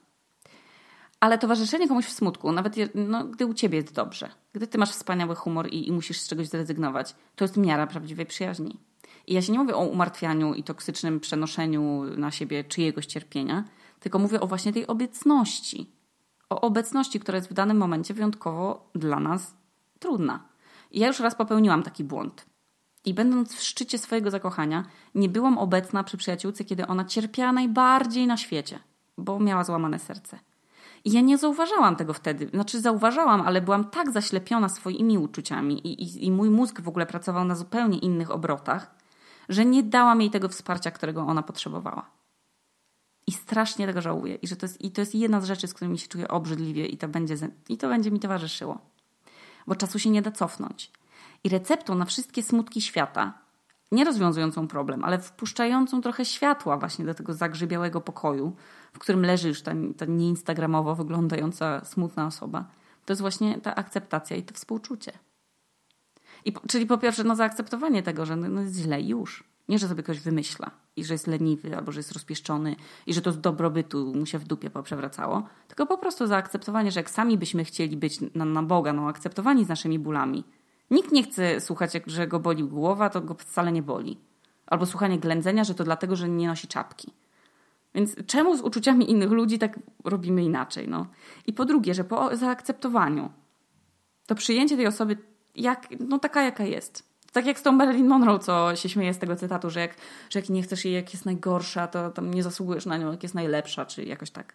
Ale 1.21 1.39
towarzyszenie 1.39 1.89
komuś 1.89 2.07
w 2.07 2.13
smutku, 2.13 2.53
nawet 2.53 2.77
no, 2.95 3.25
gdy 3.25 3.47
u 3.47 3.55
ciebie 3.55 3.77
jest 3.77 3.93
dobrze, 3.93 4.31
gdy 4.53 4.67
ty 4.67 4.79
masz 4.79 4.91
wspaniały 4.91 5.35
humor 5.35 5.69
i, 5.69 5.89
i 5.89 5.93
musisz 5.93 6.21
z 6.21 6.29
czegoś 6.29 6.49
zrezygnować, 6.49 7.15
to 7.37 7.45
jest 7.45 7.57
miara 7.57 7.87
prawdziwej 7.87 8.27
przyjaźni. 8.27 8.79
I 9.27 9.35
ja 9.35 9.43
się 9.43 9.53
nie 9.53 9.59
mówię 9.59 9.75
o 9.75 9.87
umartwianiu 9.87 10.55
i 10.55 10.63
toksycznym 10.63 11.21
przenoszeniu 11.21 12.05
na 12.17 12.31
siebie 12.31 12.65
czyjegoś 12.65 13.07
cierpienia, 13.07 13.65
tylko 14.01 14.19
mówię 14.19 14.41
o 14.41 14.47
właśnie 14.47 14.73
tej 14.73 14.87
obecności. 14.87 15.91
O 16.51 16.61
obecności, 16.61 17.21
która 17.21 17.37
jest 17.37 17.51
w 17.51 17.53
danym 17.53 17.77
momencie 17.77 18.15
wyjątkowo 18.15 18.91
dla 18.95 19.21
nas 19.21 19.55
trudna. 19.99 20.49
I 20.91 21.01
ja 21.01 21.07
już 21.07 21.21
raz 21.21 21.35
popełniłam 21.35 21.83
taki 21.83 22.05
błąd. 22.05 22.47
I 23.05 23.15
będąc 23.15 23.55
w 23.55 23.63
szczycie 23.63 23.99
swojego 23.99 24.31
zakochania, 24.31 24.85
nie 25.15 25.29
byłam 25.29 25.59
obecna 25.59 26.05
przy 26.05 26.17
przyjaciółce, 26.17 26.65
kiedy 26.65 26.87
ona 26.87 27.05
cierpiała 27.05 27.53
najbardziej 27.53 28.27
na 28.27 28.37
świecie, 28.37 28.79
bo 29.19 29.41
miała 29.41 29.65
złamane 29.65 29.99
serce. 29.99 30.39
I 31.05 31.13
ja 31.13 31.21
nie 31.21 31.39
zauważałam 31.39 31.97
tego 31.97 32.15
wtedy. 32.15 32.49
Znaczy, 32.49 32.81
zauważałam, 32.81 33.41
ale 33.41 33.61
byłam 33.61 33.85
tak 33.85 34.11
zaślepiona 34.11 34.69
swoimi 34.69 35.19
uczuciami 35.19 35.87
i, 35.87 36.03
i, 36.03 36.27
i 36.27 36.31
mój 36.31 36.51
mózg 36.51 36.81
w 36.81 36.89
ogóle 36.89 37.07
pracował 37.07 37.45
na 37.45 37.55
zupełnie 37.55 37.99
innych 37.99 38.31
obrotach, 38.31 38.95
że 39.49 39.65
nie 39.65 39.83
dałam 39.83 40.21
jej 40.21 40.31
tego 40.31 40.49
wsparcia, 40.49 40.91
którego 40.91 41.23
ona 41.23 41.43
potrzebowała. 41.43 42.11
I 43.27 43.33
strasznie 43.33 43.87
tego 43.87 44.01
żałuję. 44.01 44.35
I, 44.35 44.47
że 44.47 44.57
to 44.57 44.67
jest, 44.67 44.81
I 44.81 44.91
to 44.91 45.01
jest 45.01 45.15
jedna 45.15 45.41
z 45.41 45.45
rzeczy, 45.45 45.67
z 45.67 45.75
którymi 45.75 45.99
się 45.99 46.09
czuję 46.09 46.29
obrzydliwie 46.29 46.87
i 46.87 46.99
to, 46.99 47.09
będzie, 47.09 47.35
i 47.69 47.77
to 47.77 47.89
będzie 47.89 48.11
mi 48.11 48.21
towarzyszyło. 48.21 48.79
Bo 49.67 49.75
czasu 49.75 49.99
się 49.99 50.11
nie 50.11 50.23
da 50.23 50.31
cofnąć. 50.31 50.91
I 51.45 51.49
receptą 51.49 51.95
na 51.95 52.05
wszystkie 52.05 52.43
smutki 52.43 52.81
świata, 52.81 53.35
nie 53.93 54.05
rozwiązującą 54.05 54.69
problem, 54.69 55.05
ale 55.05 55.19
wpuszczającą 55.19 56.01
trochę 56.01 56.25
światła 56.25 56.77
właśnie 56.77 57.05
do 57.05 57.15
tego 57.15 57.35
zagrzybiałego 57.35 58.01
pokoju, 58.01 58.57
w 58.93 58.99
którym 58.99 59.25
leży 59.25 59.49
już 59.49 59.63
ta, 59.63 59.73
ta 59.97 60.05
nieinstagramowo 60.05 60.95
wyglądająca 60.95 61.85
smutna 61.85 62.27
osoba, 62.27 62.65
to 63.05 63.13
jest 63.13 63.21
właśnie 63.21 63.61
ta 63.61 63.75
akceptacja 63.75 64.37
i 64.37 64.43
to 64.43 64.55
współczucie. 64.55 65.13
I, 66.45 66.53
czyli 66.69 66.87
po 66.87 66.99
pierwsze, 66.99 67.25
no, 67.25 67.37
zaakceptowanie 67.37 68.03
tego, 68.03 68.27
że 68.27 68.37
no, 68.37 68.49
no 68.49 68.61
jest 68.61 68.77
źle 68.77 69.03
już. 69.03 69.45
Nie, 69.69 69.79
że 69.79 69.89
sobie 69.89 70.03
ktoś 70.03 70.21
wymyśla 70.21 70.71
i 70.97 71.05
że 71.05 71.15
jest 71.15 71.27
leniwy, 71.27 71.77
albo 71.77 71.93
że 71.93 72.01
jest 72.01 72.13
rozpieszczony 72.13 72.77
i 73.07 73.15
że 73.15 73.23
to 73.23 73.33
z 73.33 73.41
dobrobytu 73.41 74.15
mu 74.15 74.27
się 74.27 74.39
w 74.39 74.45
dupie 74.45 74.71
poprzewracało, 74.71 75.49
tylko 75.69 75.87
po 75.87 75.99
prostu 75.99 76.27
zaakceptowanie, 76.27 76.91
że 76.91 77.01
jak 77.01 77.11
sami 77.11 77.39
byśmy 77.39 77.65
chcieli 77.65 77.97
być 77.97 78.19
na, 78.35 78.45
na 78.45 78.63
Boga, 78.63 78.93
no 78.93 79.09
akceptowani 79.09 79.65
z 79.65 79.69
naszymi 79.69 79.99
bólami. 79.99 80.45
Nikt 80.91 81.13
nie 81.13 81.23
chce 81.23 81.61
słuchać, 81.61 81.95
jak, 81.95 82.11
że 82.11 82.27
go 82.27 82.41
boli 82.41 82.65
głowa, 82.65 83.11
to 83.11 83.21
go 83.21 83.35
wcale 83.35 83.73
nie 83.73 83.83
boli. 83.83 84.19
Albo 84.67 84.87
słuchanie 84.87 85.19
ględzenia, 85.19 85.65
że 85.65 85.75
to 85.75 85.85
dlatego, 85.85 86.17
że 86.17 86.29
nie 86.29 86.49
nosi 86.49 86.69
czapki. 86.69 87.13
Więc 87.95 88.17
czemu 88.27 88.57
z 88.57 88.61
uczuciami 88.61 89.11
innych 89.11 89.31
ludzi 89.31 89.59
tak 89.59 89.79
robimy 90.05 90.45
inaczej? 90.45 90.89
No? 90.89 91.07
I 91.47 91.53
po 91.53 91.65
drugie, 91.65 91.95
że 91.95 92.05
po 92.05 92.37
zaakceptowaniu 92.37 93.31
to 94.27 94.35
przyjęcie 94.35 94.77
tej 94.77 94.87
osoby 94.87 95.17
jak, 95.55 95.89
no 96.09 96.19
taka, 96.19 96.43
jaka 96.43 96.65
jest. 96.65 97.11
Tak 97.33 97.47
jak 97.47 97.59
z 97.59 97.63
tą 97.63 97.73
Marilyn 97.73 98.09
Monroe, 98.09 98.39
co 98.39 98.77
się 98.77 98.89
śmieje 98.89 99.15
z 99.15 99.19
tego 99.19 99.37
cytatu, 99.37 99.71
że 99.71 99.81
jak, 99.81 99.95
że 100.31 100.39
jak 100.39 100.49
nie 100.49 100.63
chcesz 100.63 100.85
jej, 100.85 100.95
jak 100.95 101.13
jest 101.13 101.27
najgorsza, 101.27 101.87
to 101.87 102.11
tam 102.11 102.35
nie 102.35 102.43
zasługujesz 102.43 102.87
na 102.87 102.97
nią, 102.97 103.11
jak 103.11 103.23
jest 103.23 103.35
najlepsza, 103.35 103.87
czy 103.87 104.05
jakoś 104.05 104.31
tak. 104.31 104.55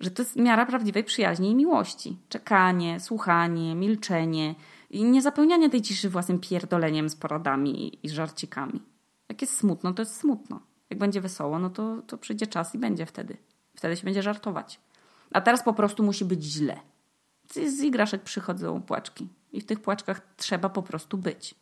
Że 0.00 0.10
to 0.10 0.22
jest 0.22 0.36
miara 0.36 0.66
prawdziwej 0.66 1.04
przyjaźni 1.04 1.50
i 1.50 1.54
miłości. 1.54 2.16
Czekanie, 2.28 3.00
słuchanie, 3.00 3.74
milczenie 3.74 4.54
i 4.96 5.04
nie 5.04 5.22
zapełnianie 5.22 5.70
tej 5.70 5.82
ciszy 5.82 6.10
własnym 6.10 6.40
pierdoleniem 6.40 7.08
z 7.08 7.16
poradami 7.16 7.98
i 8.02 8.10
żarcikami. 8.10 8.82
Jak 9.28 9.40
jest 9.42 9.56
smutno, 9.56 9.92
to 9.92 10.02
jest 10.02 10.16
smutno. 10.16 10.60
Jak 10.90 10.98
będzie 10.98 11.20
wesoło, 11.20 11.58
no 11.58 11.70
to, 11.70 12.02
to 12.06 12.18
przyjdzie 12.18 12.46
czas 12.46 12.74
i 12.74 12.78
będzie 12.78 13.06
wtedy. 13.06 13.36
Wtedy 13.76 13.96
się 13.96 14.04
będzie 14.04 14.22
żartować. 14.22 14.80
A 15.32 15.40
teraz 15.40 15.62
po 15.62 15.72
prostu 15.72 16.02
musi 16.02 16.24
być 16.24 16.44
źle. 16.44 16.80
Z 17.50 17.82
igraszek 17.82 18.22
przychodzą 18.22 18.82
płaczki. 18.82 19.28
I 19.52 19.60
w 19.60 19.66
tych 19.66 19.80
płaczkach 19.80 20.20
trzeba 20.36 20.68
po 20.68 20.82
prostu 20.82 21.18
być. 21.18 21.54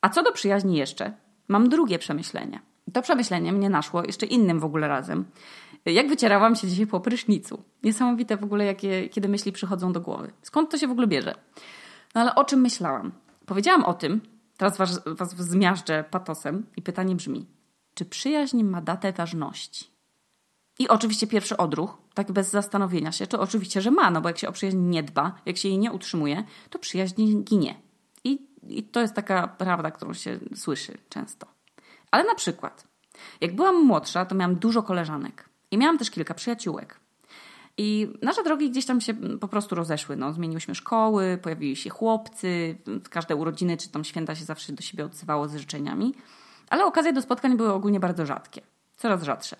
A 0.00 0.08
co 0.08 0.22
do 0.22 0.32
przyjaźni 0.32 0.76
jeszcze, 0.76 1.12
mam 1.48 1.68
drugie 1.68 1.98
przemyślenie. 1.98 2.60
To 2.92 3.02
przemyślenie 3.02 3.52
mnie 3.52 3.70
naszło 3.70 4.04
jeszcze 4.04 4.26
innym 4.26 4.60
w 4.60 4.64
ogóle 4.64 4.88
razem. 4.88 5.24
Jak 5.84 6.08
wycierałam 6.08 6.56
się 6.56 6.68
dzisiaj 6.68 6.86
po 6.86 7.00
prysznicu. 7.00 7.62
Niesamowite 7.82 8.36
w 8.36 8.44
ogóle, 8.44 8.64
jakie, 8.64 9.08
kiedy 9.08 9.28
myśli 9.28 9.52
przychodzą 9.52 9.92
do 9.92 10.00
głowy. 10.00 10.32
Skąd 10.42 10.70
to 10.70 10.78
się 10.78 10.88
w 10.88 10.90
ogóle 10.90 11.06
bierze? 11.06 11.34
No 12.16 12.22
ale 12.22 12.34
o 12.34 12.44
czym 12.44 12.60
myślałam? 12.60 13.12
Powiedziałam 13.46 13.84
o 13.84 13.94
tym, 13.94 14.20
teraz 14.56 14.76
was, 14.76 15.00
was 15.06 15.36
zmiażdżę 15.36 16.04
patosem 16.10 16.66
i 16.76 16.82
pytanie 16.82 17.14
brzmi, 17.14 17.46
czy 17.94 18.04
przyjaźń 18.04 18.62
ma 18.62 18.80
datę 18.80 19.12
ważności? 19.12 19.90
I 20.78 20.88
oczywiście 20.88 21.26
pierwszy 21.26 21.56
odruch, 21.56 21.98
tak 22.14 22.32
bez 22.32 22.50
zastanowienia 22.50 23.12
się, 23.12 23.26
to 23.26 23.40
oczywiście, 23.40 23.80
że 23.80 23.90
ma, 23.90 24.10
no 24.10 24.20
bo 24.20 24.28
jak 24.28 24.38
się 24.38 24.48
o 24.48 24.52
przyjaźń 24.52 24.78
nie 24.78 25.02
dba, 25.02 25.34
jak 25.46 25.56
się 25.56 25.68
jej 25.68 25.78
nie 25.78 25.92
utrzymuje, 25.92 26.44
to 26.70 26.78
przyjaźń 26.78 27.42
ginie. 27.44 27.80
I, 28.24 28.46
i 28.62 28.82
to 28.82 29.00
jest 29.00 29.14
taka 29.14 29.48
prawda, 29.48 29.90
którą 29.90 30.14
się 30.14 30.38
słyszy 30.54 30.98
często. 31.08 31.46
Ale 32.10 32.24
na 32.24 32.34
przykład, 32.34 32.86
jak 33.40 33.56
byłam 33.56 33.84
młodsza, 33.84 34.26
to 34.26 34.34
miałam 34.34 34.56
dużo 34.56 34.82
koleżanek 34.82 35.48
i 35.70 35.78
miałam 35.78 35.98
też 35.98 36.10
kilka 36.10 36.34
przyjaciółek. 36.34 37.00
I 37.78 38.12
nasze 38.22 38.42
drogi 38.42 38.70
gdzieś 38.70 38.86
tam 38.86 39.00
się 39.00 39.14
po 39.14 39.48
prostu 39.48 39.74
rozeszły. 39.74 40.16
No, 40.16 40.32
zmieniłyśmy 40.32 40.74
szkoły, 40.74 41.38
pojawiły 41.42 41.76
się 41.76 41.90
chłopcy, 41.90 42.78
każde 43.10 43.36
urodziny 43.36 43.76
czy 43.76 43.88
tam 43.88 44.04
święta 44.04 44.34
się 44.34 44.44
zawsze 44.44 44.72
do 44.72 44.82
siebie 44.82 45.04
odzywało 45.04 45.48
z 45.48 45.56
życzeniami. 45.56 46.14
Ale 46.70 46.84
okazje 46.84 47.12
do 47.12 47.22
spotkań 47.22 47.56
były 47.56 47.72
ogólnie 47.72 48.00
bardzo 48.00 48.26
rzadkie, 48.26 48.60
coraz 48.96 49.22
rzadsze. 49.22 49.56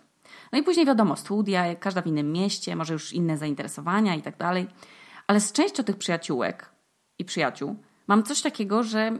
No 0.52 0.58
i 0.58 0.62
później 0.62 0.86
wiadomo, 0.86 1.16
studia, 1.16 1.74
każda 1.74 2.02
w 2.02 2.06
innym 2.06 2.32
mieście, 2.32 2.76
może 2.76 2.92
już 2.92 3.12
inne 3.12 3.38
zainteresowania 3.38 4.14
i 4.14 4.22
tak 4.22 4.36
dalej. 4.36 4.66
Ale 5.26 5.40
z 5.40 5.52
częścią 5.52 5.84
tych 5.84 5.96
przyjaciółek 5.96 6.70
i 7.18 7.24
przyjaciół 7.24 7.76
mam 8.06 8.22
coś 8.22 8.42
takiego, 8.42 8.82
że 8.82 9.18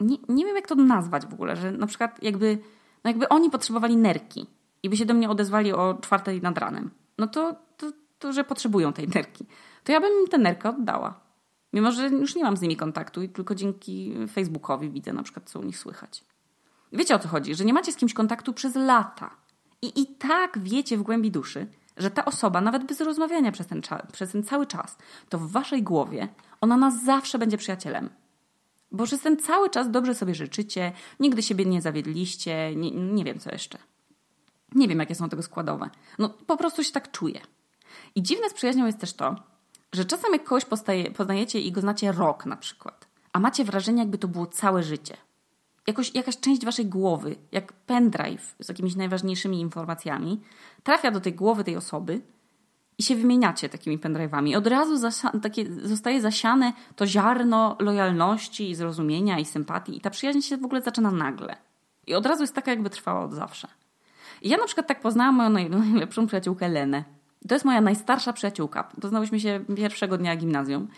nie, 0.00 0.16
nie 0.28 0.44
wiem 0.44 0.56
jak 0.56 0.66
to 0.66 0.74
nazwać 0.74 1.26
w 1.26 1.34
ogóle, 1.34 1.56
że 1.56 1.72
na 1.72 1.86
przykład 1.86 2.22
jakby, 2.22 2.58
no 3.04 3.10
jakby 3.10 3.28
oni 3.28 3.50
potrzebowali 3.50 3.96
nerki 3.96 4.46
i 4.82 4.90
by 4.90 4.96
się 4.96 5.06
do 5.06 5.14
mnie 5.14 5.30
odezwali 5.30 5.72
o 5.72 5.98
czwartej 6.00 6.42
nad 6.42 6.58
ranem. 6.58 6.90
No 7.18 7.26
to, 7.26 7.54
że 8.32 8.44
potrzebują 8.44 8.92
tej 8.92 9.08
nerki. 9.08 9.46
To 9.84 9.92
ja 9.92 10.00
bym 10.00 10.22
im 10.22 10.28
tę 10.28 10.38
nerkę 10.38 10.68
oddała. 10.68 11.20
Mimo, 11.72 11.92
że 11.92 12.08
już 12.08 12.34
nie 12.34 12.44
mam 12.44 12.56
z 12.56 12.60
nimi 12.60 12.76
kontaktu 12.76 13.22
i 13.22 13.28
tylko 13.28 13.54
dzięki 13.54 14.14
Facebookowi 14.32 14.90
widzę 14.90 15.12
na 15.12 15.22
przykład, 15.22 15.50
co 15.50 15.60
u 15.60 15.62
nich 15.62 15.78
słychać. 15.78 16.24
Wiecie 16.92 17.14
o 17.14 17.18
co 17.18 17.28
chodzi? 17.28 17.54
Że 17.54 17.64
nie 17.64 17.72
macie 17.72 17.92
z 17.92 17.96
kimś 17.96 18.14
kontaktu 18.14 18.52
przez 18.52 18.74
lata. 18.74 19.30
I 19.82 20.00
i 20.00 20.06
tak 20.06 20.58
wiecie 20.58 20.98
w 20.98 21.02
głębi 21.02 21.30
duszy, 21.30 21.66
że 21.96 22.10
ta 22.10 22.24
osoba, 22.24 22.60
nawet 22.60 22.84
bez 22.84 23.00
rozmawiania 23.00 23.52
przez 23.52 23.66
ten, 23.66 23.80
przez 24.12 24.32
ten 24.32 24.42
cały 24.42 24.66
czas, 24.66 24.98
to 25.28 25.38
w 25.38 25.50
waszej 25.50 25.82
głowie 25.82 26.28
ona 26.60 26.76
nas 26.76 27.04
zawsze 27.04 27.38
będzie 27.38 27.56
przyjacielem. 27.56 28.10
Bo 28.92 29.04
przez 29.04 29.20
ten 29.20 29.36
cały 29.36 29.70
czas 29.70 29.90
dobrze 29.90 30.14
sobie 30.14 30.34
życzycie, 30.34 30.92
nigdy 31.20 31.42
siebie 31.42 31.64
nie 31.64 31.82
zawiedliście, 31.82 32.76
nie, 32.76 32.90
nie 32.90 33.24
wiem 33.24 33.38
co 33.38 33.52
jeszcze. 33.52 33.78
Nie 34.74 34.88
wiem, 34.88 34.98
jakie 34.98 35.14
są 35.14 35.28
tego 35.28 35.42
składowe. 35.42 35.90
No 36.18 36.28
po 36.28 36.56
prostu 36.56 36.84
się 36.84 36.92
tak 36.92 37.10
czuję. 37.10 37.40
I 38.14 38.22
dziwne 38.22 38.50
z 38.50 38.54
przyjaźnią 38.54 38.86
jest 38.86 38.98
też 38.98 39.12
to, 39.12 39.36
że 39.92 40.04
czasem 40.04 40.32
jak 40.32 40.44
kogoś 40.44 40.64
postaje, 40.64 41.10
poznajecie 41.10 41.60
i 41.60 41.72
go 41.72 41.80
znacie 41.80 42.12
rok 42.12 42.46
na 42.46 42.56
przykład, 42.56 43.06
a 43.32 43.40
macie 43.40 43.64
wrażenie, 43.64 43.98
jakby 43.98 44.18
to 44.18 44.28
było 44.28 44.46
całe 44.46 44.82
życie– 44.82 45.16
jakoś, 45.86 46.14
jakaś 46.14 46.40
część 46.40 46.64
waszej 46.64 46.86
głowy, 46.86 47.36
jak 47.52 47.72
pendrive 47.72 48.54
z 48.60 48.68
jakimiś 48.68 48.96
najważniejszymi 48.96 49.60
informacjami, 49.60 50.40
trafia 50.82 51.10
do 51.10 51.20
tej 51.20 51.32
głowy 51.34 51.64
tej 51.64 51.76
osoby 51.76 52.20
i 52.98 53.02
się 53.02 53.16
wymieniacie 53.16 53.68
takimi 53.68 53.98
pendrive'ami. 53.98 54.56
Od 54.56 54.66
razu 54.66 54.96
zasa- 54.96 55.40
takie, 55.40 55.72
zostaje 55.82 56.20
zasiane 56.20 56.72
to 56.96 57.06
ziarno 57.06 57.76
lojalności 57.78 58.70
i 58.70 58.74
zrozumienia 58.74 59.38
i 59.38 59.44
sympatii 59.44 59.96
i 59.96 60.00
ta 60.00 60.10
przyjaźń 60.10 60.40
się 60.40 60.56
w 60.56 60.64
ogóle 60.64 60.82
zaczyna 60.82 61.10
nagle. 61.10 61.56
I 62.06 62.14
od 62.14 62.26
razu 62.26 62.42
jest 62.42 62.54
taka, 62.54 62.70
jakby 62.70 62.90
trwała 62.90 63.24
od 63.24 63.32
zawsze. 63.32 63.68
I 64.42 64.48
ja 64.48 64.56
na 64.56 64.66
przykład 64.66 64.86
tak 64.86 65.00
poznałam 65.00 65.34
moją 65.34 65.50
najlepszą 65.50 66.26
przyjaciółkę 66.26 66.68
Lenę. 66.68 67.04
To 67.48 67.54
jest 67.54 67.64
moja 67.64 67.80
najstarsza 67.80 68.32
przyjaciółka. 68.32 68.84
Poznałyśmy 69.00 69.40
się 69.40 69.64
pierwszego 69.76 70.18
dnia 70.18 70.36
gimnazjum. 70.36 70.88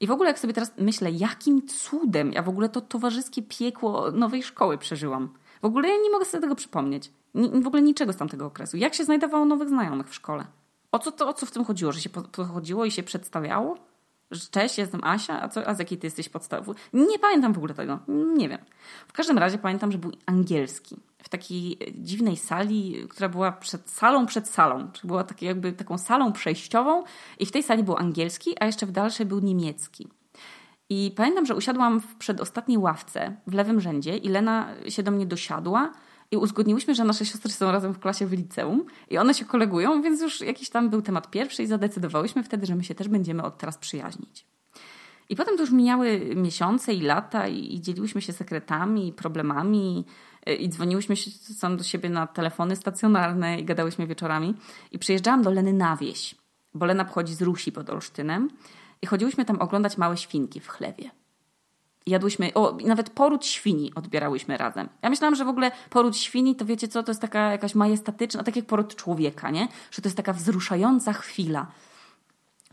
I 0.00 0.06
w 0.06 0.10
ogóle 0.10 0.30
jak 0.30 0.38
sobie 0.38 0.52
teraz 0.52 0.72
myślę, 0.78 1.10
jakim 1.10 1.66
cudem 1.66 2.32
ja 2.32 2.42
w 2.42 2.48
ogóle 2.48 2.68
to 2.68 2.80
towarzyskie 2.80 3.42
piekło 3.42 4.10
nowej 4.10 4.42
szkoły 4.42 4.78
przeżyłam. 4.78 5.28
W 5.62 5.64
ogóle 5.64 5.88
ja 5.88 5.94
nie 6.02 6.10
mogę 6.10 6.24
sobie 6.24 6.40
tego 6.40 6.54
przypomnieć. 6.54 7.10
Ni, 7.34 7.62
w 7.62 7.66
ogóle 7.66 7.82
niczego 7.82 8.12
z 8.12 8.16
tamtego 8.16 8.46
okresu. 8.46 8.76
Jak 8.76 8.94
się 8.94 9.04
znajdowało 9.04 9.44
nowych 9.44 9.68
znajomych 9.68 10.08
w 10.08 10.14
szkole? 10.14 10.46
O 10.92 10.98
co, 10.98 11.12
to, 11.12 11.28
o 11.28 11.32
co 11.32 11.46
w 11.46 11.50
tym 11.50 11.64
chodziło? 11.64 11.92
Że 11.92 12.00
się 12.00 12.10
podchodziło 12.10 12.84
i 12.84 12.90
się 12.90 13.02
przedstawiało? 13.02 13.76
Że 14.30 14.40
cześć, 14.50 14.78
jestem 14.78 15.04
Asia, 15.04 15.42
a, 15.42 15.48
co, 15.48 15.66
a 15.66 15.74
z 15.74 15.78
jakiej 15.78 15.98
ty 15.98 16.06
jesteś 16.06 16.28
podstawy? 16.28 16.72
Nie 16.92 17.18
pamiętam 17.18 17.52
w 17.52 17.58
ogóle 17.58 17.74
tego. 17.74 17.98
Nie 18.08 18.48
wiem. 18.48 18.60
W 19.08 19.12
każdym 19.12 19.38
razie 19.38 19.58
pamiętam, 19.58 19.92
że 19.92 19.98
był 19.98 20.12
angielski 20.26 20.96
w 21.24 21.28
takiej 21.28 21.78
dziwnej 21.94 22.36
sali, 22.36 23.06
która 23.08 23.28
była 23.28 23.52
przed 23.52 23.90
salą 23.90 24.26
przed 24.26 24.48
salą. 24.48 24.90
Czyli 24.92 25.08
była 25.08 25.24
takie, 25.24 25.46
jakby 25.46 25.72
taką 25.72 25.98
salą 25.98 26.32
przejściową 26.32 27.04
i 27.38 27.46
w 27.46 27.52
tej 27.52 27.62
sali 27.62 27.82
był 27.82 27.96
angielski, 27.96 28.54
a 28.60 28.66
jeszcze 28.66 28.86
w 28.86 28.92
dalszej 28.92 29.26
był 29.26 29.40
niemiecki. 29.40 30.08
I 30.90 31.12
pamiętam, 31.16 31.46
że 31.46 31.54
usiadłam 31.54 32.00
w 32.00 32.14
przedostatniej 32.16 32.78
ławce 32.78 33.36
w 33.46 33.54
lewym 33.54 33.80
rzędzie 33.80 34.16
i 34.16 34.28
Lena 34.28 34.68
się 34.88 35.02
do 35.02 35.10
mnie 35.10 35.26
dosiadła 35.26 35.92
i 36.30 36.36
uzgodniłyśmy, 36.36 36.94
że 36.94 37.04
nasze 37.04 37.26
siostry 37.26 37.52
są 37.52 37.72
razem 37.72 37.94
w 37.94 37.98
klasie 37.98 38.26
w 38.26 38.32
liceum 38.32 38.84
i 39.10 39.18
one 39.18 39.34
się 39.34 39.44
kolegują, 39.44 40.02
więc 40.02 40.22
już 40.22 40.40
jakiś 40.40 40.70
tam 40.70 40.90
był 40.90 41.02
temat 41.02 41.30
pierwszy 41.30 41.62
i 41.62 41.66
zadecydowałyśmy 41.66 42.42
wtedy, 42.42 42.66
że 42.66 42.76
my 42.76 42.84
się 42.84 42.94
też 42.94 43.08
będziemy 43.08 43.42
od 43.42 43.58
teraz 43.58 43.78
przyjaźnić. 43.78 44.46
I 45.28 45.36
potem 45.36 45.56
to 45.56 45.62
już 45.62 45.70
mijały 45.70 46.32
miesiące 46.36 46.94
i 46.94 47.00
lata 47.00 47.48
i, 47.48 47.74
i 47.74 47.80
dzieliłyśmy 47.80 48.22
się 48.22 48.32
sekretami, 48.32 49.12
problemami 49.12 50.04
i 50.46 50.68
dzwoniłyśmy 50.68 51.16
się 51.16 51.30
sam 51.30 51.76
do 51.76 51.84
siebie 51.84 52.08
na 52.08 52.26
telefony 52.26 52.76
stacjonarne 52.76 53.60
i 53.60 53.64
gadałyśmy 53.64 54.06
wieczorami. 54.06 54.54
I 54.92 54.98
przyjeżdżałam 54.98 55.42
do 55.42 55.50
Leny 55.50 55.72
na 55.72 55.96
wieś, 55.96 56.34
bo 56.74 56.86
Lena 56.86 57.04
pochodzi 57.04 57.34
z 57.34 57.42
Rusi 57.42 57.72
pod 57.72 57.90
Olsztynem 57.90 58.50
i 59.02 59.06
chodziłyśmy 59.06 59.44
tam 59.44 59.60
oglądać 59.60 59.98
małe 59.98 60.16
świnki 60.16 60.60
w 60.60 60.68
chlewie. 60.68 61.10
Jadłyśmy, 62.06 62.54
o, 62.54 62.78
nawet 62.86 63.10
poród 63.10 63.46
świni 63.46 63.92
odbierałyśmy 63.94 64.56
razem. 64.56 64.88
Ja 65.02 65.10
myślałam, 65.10 65.34
że 65.34 65.44
w 65.44 65.48
ogóle 65.48 65.70
poród 65.90 66.16
świni 66.16 66.56
to 66.56 66.64
wiecie 66.64 66.88
co, 66.88 67.02
to 67.02 67.10
jest 67.10 67.20
taka 67.20 67.52
jakaś 67.52 67.74
majestatyczna, 67.74 68.42
tak 68.42 68.56
jak 68.56 68.66
poród 68.66 68.96
człowieka, 68.96 69.50
nie? 69.50 69.68
Że 69.90 70.02
to 70.02 70.08
jest 70.08 70.16
taka 70.16 70.32
wzruszająca 70.32 71.12
chwila 71.12 71.66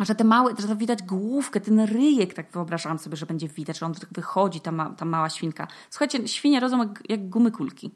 że 0.06 0.16
te 0.16 0.24
małe, 0.24 0.54
że 0.60 0.68
to 0.68 0.76
widać 0.76 1.04
główkę, 1.04 1.62
ten 1.62 1.80
ryjek, 1.80 2.34
tak 2.34 2.52
wyobrażałam 2.52 3.00
sobie, 3.00 3.18
że 3.18 3.26
będzie 3.26 3.48
widać, 3.48 3.80
że 3.80 3.86
on 3.86 3.94
tak 3.94 4.10
wychodzi, 4.12 4.62
ta, 4.62 4.72
ma, 4.72 4.90
ta 4.90 5.06
mała 5.06 5.30
świnka. 5.30 5.68
Słuchajcie, 5.90 6.28
świnie 6.28 6.60
rodzą 6.60 6.78
jak, 6.78 7.04
jak 7.10 7.30
gumy 7.30 7.52
kulki. 7.52 7.92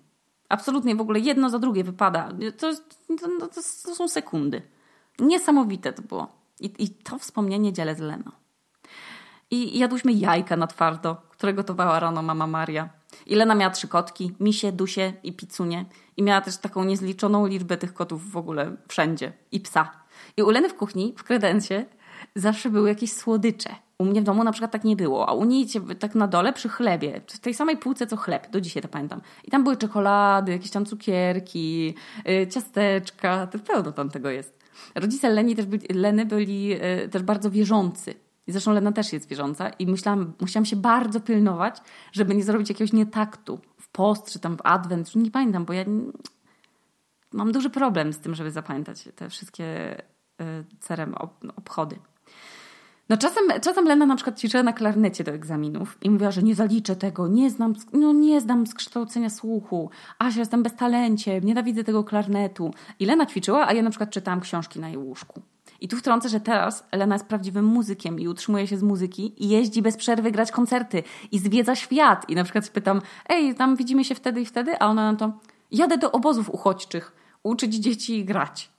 Absolutnie 0.50 0.96
w 0.96 1.02
ogóle 1.02 1.20
jedno 1.20 1.50
za 1.50 1.60
drugie 1.60 1.84
wypada. 1.84 2.30
To, 2.58 2.74
to, 3.18 3.28
to, 3.40 3.48
to 3.86 3.96
są 3.96 4.08
sekundy. 4.08 4.62
Niesamowite 5.20 5.94
to 5.94 6.02
było. 6.02 6.28
I, 6.60 6.74
I 6.80 6.90
to 6.90 7.20
wspomnienie 7.20 7.74
dzielę 7.74 7.96
z 7.96 8.00
Leno. 8.00 8.32
I 9.52 9.80
jadłyśmy 9.80 10.14
jajka 10.14 10.58
na 10.58 10.68
twardo, 10.68 11.16
które 11.30 11.54
gotowała 11.54 12.00
rano 12.00 12.22
mama 12.22 12.48
Maria. 12.48 12.90
I 13.26 13.36
Lena 13.36 13.56
miała 13.56 13.72
trzy 13.72 13.88
kotki, 13.88 14.32
misie, 14.40 14.72
dusie 14.72 15.14
i 15.24 15.34
picunie. 15.34 15.86
I 16.18 16.24
miała 16.24 16.42
też 16.42 16.58
taką 16.58 16.84
niezliczoną 16.84 17.48
liczbę 17.48 17.78
tych 17.78 17.94
kotów 17.94 18.32
w 18.32 18.38
ogóle 18.38 18.76
wszędzie. 18.88 19.34
I 19.52 19.60
psa. 19.60 19.92
I 20.38 20.44
u 20.44 20.50
Leny 20.50 20.70
w 20.70 20.76
kuchni, 20.76 21.14
w 21.18 21.24
kredensie, 21.24 21.86
zawsze 22.36 22.70
były 22.70 22.90
jakieś 22.90 23.14
słodycze. 23.14 23.70
U 23.98 24.06
mnie 24.06 24.22
w 24.22 24.24
domu 24.24 24.44
na 24.44 24.52
przykład 24.52 24.72
tak 24.72 24.84
nie 24.84 24.96
było, 24.96 25.30
a 25.30 25.34
u 25.34 25.46
niej 25.46 25.68
tak 26.00 26.16
na 26.16 26.28
dole 26.28 26.54
przy 26.54 26.70
chlebie, 26.70 27.22
w 27.28 27.40
tej 27.40 27.54
samej 27.54 27.78
półce 27.78 28.08
co 28.08 28.18
chleb, 28.18 28.52
do 28.52 28.62
dzisiaj 28.62 28.84
to 28.84 28.90
pamiętam. 28.90 29.22
I 29.44 29.52
tam 29.52 29.64
były 29.64 29.78
czekolady, 29.78 30.52
jakieś 30.52 30.72
tam 30.72 30.86
cukierki, 30.86 31.96
yy, 32.26 32.48
ciasteczka, 32.48 33.48
to 33.48 33.60
pełno 33.60 33.92
tam 33.92 34.10
tego 34.10 34.30
jest. 34.30 34.60
Rodzice 34.96 35.30
Leni 35.30 35.56
też 35.56 35.66
byli, 35.66 35.88
Leny 35.90 36.26
byli 36.26 36.68
yy, 36.68 37.10
też 37.12 37.24
bardzo 37.24 37.52
wierzący. 37.52 38.14
I 38.48 38.52
zresztą 38.52 38.74
Lena 38.74 38.92
też 38.92 39.14
jest 39.14 39.30
wierząca 39.30 39.70
i 39.70 39.88
myślałam, 39.88 40.34
musiałam 40.42 40.66
się 40.66 40.76
bardzo 40.76 41.20
pilnować, 41.20 41.78
żeby 42.12 42.36
nie 42.36 42.44
zrobić 42.44 42.70
jakiegoś 42.70 42.94
nietaktu 42.94 43.60
w 43.78 43.90
post 43.90 44.32
czy 44.32 44.40
tam 44.40 44.58
w 44.58 44.62
adwent, 44.64 45.16
nie 45.16 45.32
pamiętam, 45.32 45.66
bo 45.66 45.74
ja 45.74 45.86
mam 47.34 47.52
duży 47.52 47.70
problem 47.70 48.14
z 48.14 48.20
tym, 48.20 48.36
żeby 48.36 48.52
zapamiętać 48.52 49.10
te 49.16 49.30
wszystkie 49.30 49.96
Y, 50.42 50.66
cerem 50.80 51.16
obchody. 51.56 52.00
No 53.10 53.18
czasem, 53.18 53.44
czasem 53.62 53.86
Lena 53.86 54.06
na 54.06 54.16
przykład 54.16 54.40
ćwiczyła 54.40 54.64
na 54.64 54.74
klarnecie 54.74 55.24
do 55.24 55.32
egzaminów 55.32 55.98
i 56.02 56.10
mówiła, 56.10 56.32
że 56.32 56.44
nie 56.44 56.56
zaliczę 56.56 56.96
tego, 56.96 57.28
nie 57.28 57.50
znam, 57.50 57.74
no 57.94 58.14
nie 58.14 58.42
znam 58.42 58.64
kształcenia 58.76 59.30
słuchu, 59.30 59.90
Asia, 60.20 60.40
jestem 60.40 60.64
bez 60.64 60.76
talencie, 60.76 61.42
nienawidzę 61.42 61.84
tego 61.84 62.04
klarnetu. 62.04 62.74
I 63.00 63.06
Lena 63.06 63.26
ćwiczyła, 63.26 63.68
a 63.68 63.74
ja 63.74 63.82
na 63.82 63.90
przykład 63.90 64.10
czytałam 64.10 64.42
książki 64.42 64.80
na 64.80 64.88
jej 64.88 64.98
łóżku. 64.98 65.42
I 65.82 65.88
tu 65.88 65.98
wtrącę, 65.98 66.30
że 66.30 66.40
teraz 66.40 66.88
Lena 66.92 67.16
jest 67.16 67.26
prawdziwym 67.26 67.66
muzykiem 67.66 68.20
i 68.20 68.28
utrzymuje 68.28 68.68
się 68.68 68.78
z 68.78 68.84
muzyki 68.84 69.44
i 69.44 69.50
jeździ 69.50 69.82
bez 69.82 69.98
przerwy 69.98 70.32
grać 70.32 70.52
koncerty 70.52 71.04
i 71.32 71.40
zwiedza 71.40 71.76
świat. 71.76 72.30
I 72.30 72.36
na 72.36 72.44
przykład 72.44 72.70
pytam, 72.70 73.02
ej, 73.30 73.56
tam 73.56 73.76
widzimy 73.76 74.04
się 74.04 74.16
wtedy 74.16 74.42
i 74.42 74.46
wtedy, 74.46 74.80
a 74.80 74.86
ona 74.86 75.12
na 75.12 75.18
to, 75.18 75.34
jadę 75.72 75.98
do 75.98 76.12
obozów 76.12 76.50
uchodźczych, 76.50 77.12
uczyć 77.44 77.76
dzieci 77.76 78.26
grać. 78.26 78.70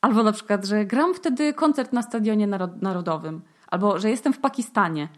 Albo 0.00 0.22
na 0.22 0.32
przykład, 0.32 0.64
że 0.64 0.84
gram 0.84 1.14
wtedy 1.14 1.52
koncert 1.52 1.92
na 1.92 2.02
stadionie 2.02 2.46
narodowym. 2.80 3.42
Albo, 3.70 3.98
że 3.98 4.10
jestem 4.10 4.32
w 4.32 4.38
Pakistanie. 4.38 5.08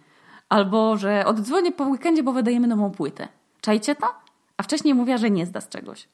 Albo, 0.49 0.97
że 0.97 1.27
oddzwonię 1.27 1.73
po 1.73 1.85
weekendzie, 1.85 2.23
bo 2.23 2.33
wydajemy 2.33 2.67
nową 2.67 2.91
płytę. 2.91 3.29
Czajcie 3.61 3.95
to? 3.95 4.07
A 4.57 4.63
wcześniej 4.63 4.95
mówiła, 4.95 5.19
że 5.19 5.31
nie 5.31 5.47
zda 5.47 5.61
z 5.61 5.69
czegoś. 5.69 6.09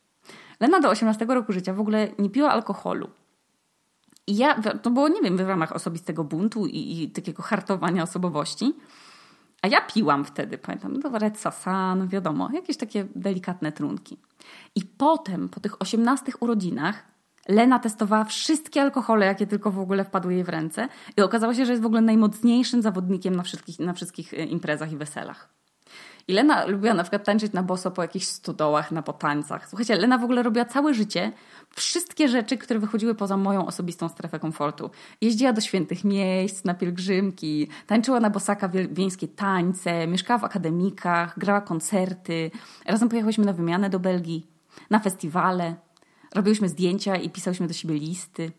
Lena 0.60 0.80
do 0.80 0.88
18 0.90 1.24
roku 1.24 1.52
życia 1.52 1.74
w 1.74 1.80
ogóle 1.80 2.08
nie 2.18 2.30
piła 2.30 2.50
alkoholu. 2.50 3.10
I 4.26 4.36
ja, 4.36 4.62
to 4.82 4.90
było, 4.90 5.08
nie 5.08 5.22
wiem, 5.22 5.36
w 5.36 5.40
ramach 5.40 5.72
osobistego 5.72 6.24
buntu 6.24 6.66
i, 6.66 7.02
i 7.02 7.10
takiego 7.10 7.42
hartowania 7.42 8.02
osobowości. 8.02 8.74
A 9.62 9.68
ja 9.68 9.80
piłam 9.80 10.24
wtedy, 10.24 10.58
pamiętam, 10.58 11.00
no 11.04 11.18
Red 11.18 11.38
Sasan, 11.38 12.08
wiadomo, 12.08 12.50
jakieś 12.52 12.76
takie 12.76 13.06
delikatne 13.14 13.72
trunki. 13.72 14.18
I 14.74 14.84
potem, 14.84 15.48
po 15.48 15.60
tych 15.60 15.82
18 15.82 16.32
urodzinach, 16.40 17.13
Lena 17.48 17.78
testowała 17.78 18.24
wszystkie 18.24 18.82
alkohole, 18.82 19.26
jakie 19.26 19.46
tylko 19.46 19.70
w 19.70 19.78
ogóle 19.78 20.04
wpadły 20.04 20.34
jej 20.34 20.44
w 20.44 20.48
ręce 20.48 20.88
i 21.16 21.22
okazało 21.22 21.54
się, 21.54 21.66
że 21.66 21.72
jest 21.72 21.82
w 21.82 21.86
ogóle 21.86 22.00
najmocniejszym 22.00 22.82
zawodnikiem 22.82 23.36
na 23.36 23.42
wszystkich, 23.42 23.78
na 23.78 23.92
wszystkich 23.92 24.34
e, 24.34 24.36
imprezach 24.36 24.92
i 24.92 24.96
weselach. 24.96 25.54
I 26.28 26.32
Lena 26.32 26.66
lubiła 26.66 26.94
na 26.94 27.02
przykład 27.02 27.24
tańczyć 27.24 27.52
na 27.52 27.62
boso 27.62 27.90
po 27.90 28.02
jakichś 28.02 28.26
stodołach, 28.26 28.92
na 28.92 29.02
potańcach. 29.02 29.68
Słuchajcie, 29.68 29.96
Lena 29.96 30.18
w 30.18 30.24
ogóle 30.24 30.42
robiła 30.42 30.64
całe 30.64 30.94
życie 30.94 31.32
wszystkie 31.70 32.28
rzeczy, 32.28 32.58
które 32.58 32.80
wychodziły 32.80 33.14
poza 33.14 33.36
moją 33.36 33.66
osobistą 33.66 34.08
strefę 34.08 34.38
komfortu. 34.38 34.90
Jeździła 35.20 35.52
do 35.52 35.60
świętych 35.60 36.04
miejsc, 36.04 36.64
na 36.64 36.74
pielgrzymki, 36.74 37.68
tańczyła 37.86 38.20
na 38.20 38.30
bosaka 38.30 38.68
wieńskie 38.90 39.28
tańce, 39.28 40.06
mieszkała 40.06 40.38
w 40.38 40.44
akademikach, 40.44 41.38
grała 41.38 41.60
koncerty. 41.60 42.50
Razem 42.86 43.08
pojechałyśmy 43.08 43.44
na 43.44 43.52
wymianę 43.52 43.90
do 43.90 44.00
Belgii, 44.00 44.46
na 44.90 44.98
festiwale. 44.98 45.83
Robiłyśmy 46.34 46.68
zdjęcia 46.68 47.16
i 47.16 47.30
pisałyśmy 47.30 47.68
do 47.68 47.74
siebie 47.74 47.94
listy. 47.94 48.52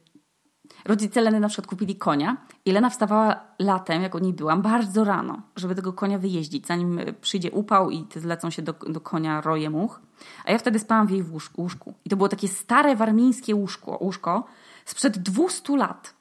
Rodzice 0.86 1.22
Leny 1.22 1.40
na 1.40 1.48
przykład 1.48 1.68
kupili 1.68 1.96
konia 1.96 2.38
i 2.66 2.72
Lena 2.72 2.90
wstawała 2.90 3.42
latem, 3.60 4.02
jak 4.02 4.16
u 4.16 4.20
niej 4.20 4.34
byłam, 4.34 4.62
bardzo 4.62 5.04
rano, 5.04 5.42
żeby 5.56 5.76
tego 5.76 5.94
konia 5.94 6.20
wyjeździć, 6.20 6.68
zanim 6.68 7.00
przyjdzie 7.22 7.52
upał 7.52 7.92
i 7.92 8.06
zlecą 8.16 8.50
się 8.50 8.62
do, 8.62 8.74
do 8.74 9.02
konia 9.02 9.42
roje 9.42 9.70
much. 9.70 10.02
A 10.46 10.52
ja 10.52 10.58
wtedy 10.58 10.80
spałam 10.80 11.08
w 11.08 11.12
jej 11.12 11.24
łóżku. 11.58 11.94
I 12.06 12.10
to 12.10 12.16
było 12.16 12.30
takie 12.30 12.48
stare 12.48 12.96
warmińskie 12.96 13.56
łóżko, 13.56 13.98
łóżko 14.02 14.44
sprzed 14.86 15.18
200 15.18 15.78
lat. 15.78 16.14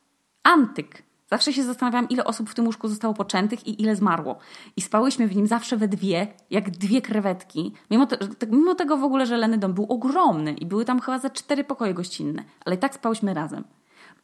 Antyk. 0.43 1.03
Zawsze 1.35 1.53
się 1.53 1.65
zastanawiałam, 1.65 2.09
ile 2.09 2.25
osób 2.25 2.51
w 2.51 2.55
tym 2.55 2.67
łóżku 2.67 2.89
zostało 2.89 3.15
poczętych 3.15 3.67
i 3.67 3.83
ile 3.83 3.97
zmarło. 3.97 4.39
I 4.77 4.81
spałyśmy 4.81 5.29
w 5.29 5.37
nim 5.37 5.47
zawsze 5.47 5.77
we 5.77 5.89
dwie, 5.89 6.27
jak 6.51 6.71
dwie 6.71 7.03
krewetki. 7.03 7.73
Mimo, 7.91 8.07
mimo 8.51 8.75
tego 8.75 8.97
w 8.97 9.05
ogóle, 9.05 9.27
że 9.27 9.37
Leny 9.37 9.59
dom 9.59 9.73
był 9.73 9.87
ogromny 9.89 10.53
i 10.53 10.67
były 10.67 10.85
tam 10.85 11.01
chyba 11.01 11.19
za 11.19 11.31
cztery 11.31 11.65
pokoje 11.65 11.95
gościnne. 11.95 12.45
Ale 12.65 12.77
i 12.77 12.79
tak 12.79 12.95
spałyśmy 12.95 13.35
razem. 13.35 13.65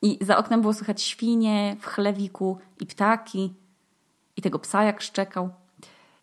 I 0.03 0.19
za 0.21 0.39
oknem 0.39 0.61
było 0.61 0.73
słychać 0.73 1.03
świnie 1.03 1.77
w 1.81 1.87
chlewiku 1.87 2.59
i 2.81 2.87
ptaki 2.87 3.55
i 4.37 4.43
tego 4.43 4.59
psa 4.59 4.85
jak 4.85 5.01
szczekał. 5.01 5.51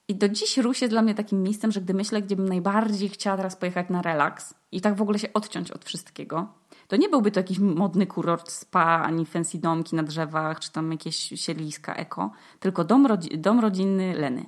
I 0.08 0.16
do 0.16 0.30
dziś 0.30 0.58
Ruś 0.58 0.82
jest 0.82 0.94
dla 0.94 1.02
mnie 1.02 1.16
takim 1.16 1.44
miejscem, 1.44 1.72
że 1.72 1.82
gdy 1.82 1.94
myślę, 1.94 2.22
gdzie 2.22 2.36
bym 2.36 2.50
najbardziej 2.50 3.10
chciała 3.10 3.38
teraz 3.38 3.56
pojechać 3.56 3.90
na 3.90 4.02
relaks 4.02 4.54
i 4.72 4.82
tak 4.82 4.96
w 4.96 5.02
ogóle 5.02 5.20
się 5.20 5.34
odciąć 5.34 5.72
od 5.72 5.86
wszystkiego, 5.86 6.48
to 6.88 6.96
nie 6.96 7.10
byłby 7.10 7.32
to 7.32 7.40
jakiś 7.40 7.60
modny 7.60 8.08
kurort 8.08 8.52
spa, 8.52 9.04
ani 9.06 9.26
fancy 9.26 9.58
domki 9.58 9.96
na 9.96 10.04
drzewach, 10.04 10.60
czy 10.60 10.72
tam 10.72 10.92
jakieś 10.92 11.16
siedliska 11.16 11.96
eko, 11.96 12.32
tylko 12.60 12.84
dom, 12.84 13.06
rodzi 13.06 13.38
dom 13.38 13.60
rodzinny 13.60 14.14
Leny. 14.14 14.46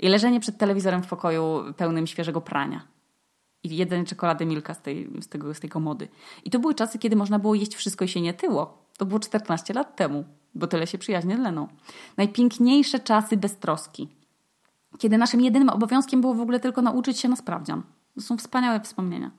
I 0.00 0.08
leżenie 0.08 0.40
przed 0.40 0.58
telewizorem 0.58 1.02
w 1.02 1.06
pokoju 1.06 1.64
pełnym 1.76 2.06
świeżego 2.06 2.40
prania 2.40 2.88
i 3.62 3.76
jedzenie 3.76 4.04
czekolady 4.04 4.46
Milka 4.46 4.74
z 4.74 4.82
tej, 4.82 5.10
z, 5.20 5.28
tego, 5.28 5.54
z 5.54 5.60
tej 5.60 5.70
komody. 5.70 6.08
I 6.44 6.50
to 6.50 6.58
były 6.58 6.74
czasy, 6.74 6.98
kiedy 6.98 7.16
można 7.16 7.38
było 7.38 7.54
jeść 7.54 7.74
wszystko 7.74 8.04
i 8.04 8.08
się 8.08 8.20
nie 8.20 8.34
tyło. 8.34 8.88
To 8.98 9.06
było 9.06 9.20
14 9.20 9.74
lat 9.74 9.96
temu, 9.96 10.24
bo 10.54 10.66
tyle 10.66 10.86
się 10.86 10.98
przyjaźnie 10.98 11.36
z 11.36 11.40
Leną. 11.40 11.68
Najpiękniejsze 12.16 13.00
czasy 13.00 13.36
bez 13.36 13.56
troski. 13.56 14.08
Kiedy 14.98 15.18
naszym 15.18 15.40
jedynym 15.40 15.68
obowiązkiem 15.68 16.20
było 16.20 16.34
w 16.34 16.40
ogóle 16.40 16.60
tylko 16.60 16.82
nauczyć 16.82 17.20
się 17.20 17.28
na 17.28 17.36
sprawdzian. 17.36 17.82
To 18.14 18.20
są 18.20 18.36
wspaniałe 18.36 18.80
wspomnienia. 18.80 19.30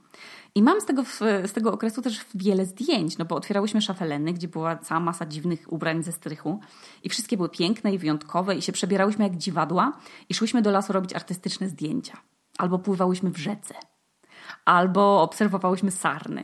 I 0.55 0.63
mam 0.63 0.81
z 0.81 0.85
tego, 0.85 1.03
z 1.45 1.53
tego 1.53 1.73
okresu 1.73 2.01
też 2.01 2.25
wiele 2.35 2.65
zdjęć, 2.65 3.17
no 3.17 3.25
bo 3.25 3.35
otwierałyśmy 3.35 3.81
szafę 3.81 4.19
gdzie 4.19 4.47
była 4.47 4.75
cała 4.75 4.99
masa 4.99 5.25
dziwnych 5.25 5.73
ubrań 5.73 6.03
ze 6.03 6.11
strychu 6.11 6.59
i 7.03 7.09
wszystkie 7.09 7.37
były 7.37 7.49
piękne 7.49 7.93
i 7.93 7.97
wyjątkowe 7.97 8.55
i 8.55 8.61
się 8.61 8.71
przebierałyśmy 8.71 9.23
jak 9.23 9.37
dziwadła 9.37 9.97
i 10.29 10.33
szłyśmy 10.33 10.61
do 10.61 10.71
lasu 10.71 10.93
robić 10.93 11.13
artystyczne 11.13 11.69
zdjęcia. 11.69 12.17
Albo 12.57 12.79
pływałyśmy 12.79 13.29
w 13.29 13.37
rzece 13.37 13.75
albo 14.65 15.21
obserwowałyśmy 15.21 15.91
sarny. 15.91 16.43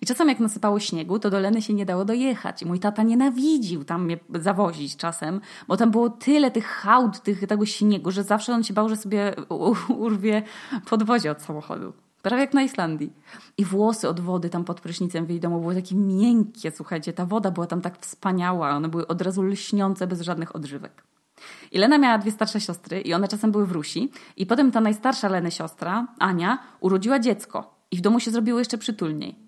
I 0.00 0.06
czasem 0.06 0.28
jak 0.28 0.40
nasypało 0.40 0.80
śniegu, 0.80 1.18
to 1.18 1.30
do 1.30 1.40
Leny 1.40 1.62
się 1.62 1.74
nie 1.74 1.86
dało 1.86 2.04
dojechać. 2.04 2.62
I 2.62 2.66
mój 2.66 2.80
tata 2.80 3.02
nienawidził 3.02 3.84
tam 3.84 4.04
mnie 4.04 4.18
zawozić 4.34 4.96
czasem, 4.96 5.40
bo 5.68 5.76
tam 5.76 5.90
było 5.90 6.10
tyle 6.10 6.50
tych 6.50 6.66
hałd, 6.66 7.22
tych, 7.22 7.46
tego 7.46 7.66
śniegu, 7.66 8.10
że 8.10 8.22
zawsze 8.22 8.54
on 8.54 8.64
się 8.64 8.74
bał, 8.74 8.88
że 8.88 8.96
sobie 8.96 9.34
urwie 9.88 10.42
podwozie 10.90 11.30
od 11.30 11.42
samochodu. 11.42 11.92
Prawie 12.22 12.40
jak 12.40 12.54
na 12.54 12.62
Islandii. 12.62 13.12
I 13.58 13.64
włosy 13.64 14.08
od 14.08 14.20
wody 14.20 14.50
tam 14.50 14.64
pod 14.64 14.80
prysznicem 14.80 15.26
w 15.26 15.30
jej 15.30 15.40
domu 15.40 15.60
były 15.60 15.74
takie 15.74 15.94
miękkie, 15.94 16.70
słuchajcie. 16.70 17.12
Ta 17.12 17.26
woda 17.26 17.50
była 17.50 17.66
tam 17.66 17.80
tak 17.80 17.98
wspaniała. 17.98 18.70
One 18.70 18.88
były 18.88 19.06
od 19.06 19.22
razu 19.22 19.42
lśniące, 19.42 20.06
bez 20.06 20.20
żadnych 20.20 20.56
odżywek. 20.56 21.04
I 21.72 21.78
Lena 21.78 21.98
miała 21.98 22.18
dwie 22.18 22.30
starsze 22.30 22.60
siostry 22.60 23.00
i 23.00 23.14
one 23.14 23.28
czasem 23.28 23.52
były 23.52 23.66
w 23.66 23.72
Rusi. 23.72 24.10
I 24.36 24.46
potem 24.46 24.72
ta 24.72 24.80
najstarsza 24.80 25.28
Leny 25.28 25.50
siostra, 25.50 26.06
Ania, 26.18 26.58
urodziła 26.80 27.18
dziecko. 27.18 27.74
I 27.90 27.96
w 27.96 28.00
domu 28.00 28.20
się 28.20 28.30
zrobiło 28.30 28.58
jeszcze 28.58 28.78
przytulniej. 28.78 29.38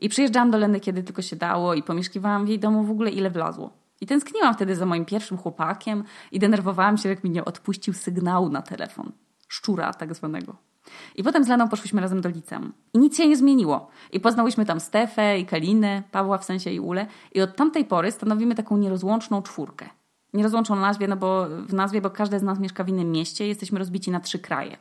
I 0.00 0.08
przyjeżdżałam 0.08 0.50
do 0.50 0.58
Leny, 0.58 0.80
kiedy 0.80 1.02
tylko 1.02 1.22
się 1.22 1.36
dało 1.36 1.74
i 1.74 1.82
pomieszkiwałam 1.82 2.46
w 2.46 2.48
jej 2.48 2.58
domu 2.58 2.84
w 2.84 2.90
ogóle 2.90 3.10
ile 3.10 3.30
wlazło. 3.30 3.70
I 4.00 4.06
tęskniłam 4.06 4.54
wtedy 4.54 4.76
za 4.76 4.86
moim 4.86 5.04
pierwszym 5.04 5.38
chłopakiem 5.38 6.04
i 6.32 6.38
denerwowałam 6.38 6.98
się, 6.98 7.08
jak 7.08 7.24
mi 7.24 7.30
nie 7.30 7.44
odpuścił 7.44 7.94
sygnału 7.94 8.48
na 8.48 8.62
telefon. 8.62 9.12
Szczura 9.48 9.92
tak 9.92 10.14
zwanego. 10.14 10.56
I 11.16 11.22
potem 11.22 11.44
z 11.44 11.48
Leną 11.48 11.68
poszłyśmy 11.68 12.00
razem 12.00 12.20
do 12.20 12.28
liceum. 12.28 12.72
I 12.94 12.98
nic 12.98 13.16
się 13.16 13.28
nie 13.28 13.36
zmieniło. 13.36 13.88
I 14.12 14.20
poznałyśmy 14.20 14.66
tam 14.66 14.80
Stefę 14.80 15.38
i 15.38 15.46
Kalinę, 15.46 16.02
Pawła 16.10 16.38
w 16.38 16.44
sensie 16.44 16.70
i 16.70 16.80
Ule. 16.80 17.06
I 17.32 17.42
od 17.42 17.56
tamtej 17.56 17.84
pory 17.84 18.10
stanowimy 18.10 18.54
taką 18.54 18.76
nierozłączną 18.76 19.42
czwórkę 19.42 19.88
nie 20.34 20.42
rozłączą 20.42 20.76
nazwie, 20.76 21.08
no 21.08 21.16
bo 21.16 21.46
w 21.66 21.72
nazwie, 21.74 22.00
bo 22.00 22.10
każdy 22.10 22.38
z 22.38 22.42
nas 22.42 22.58
mieszka 22.58 22.84
w 22.84 22.88
innym 22.88 23.12
mieście, 23.12 23.46
jesteśmy 23.46 23.78
rozbici 23.78 24.10
na 24.10 24.20
trzy 24.20 24.38
kraje. 24.38 24.76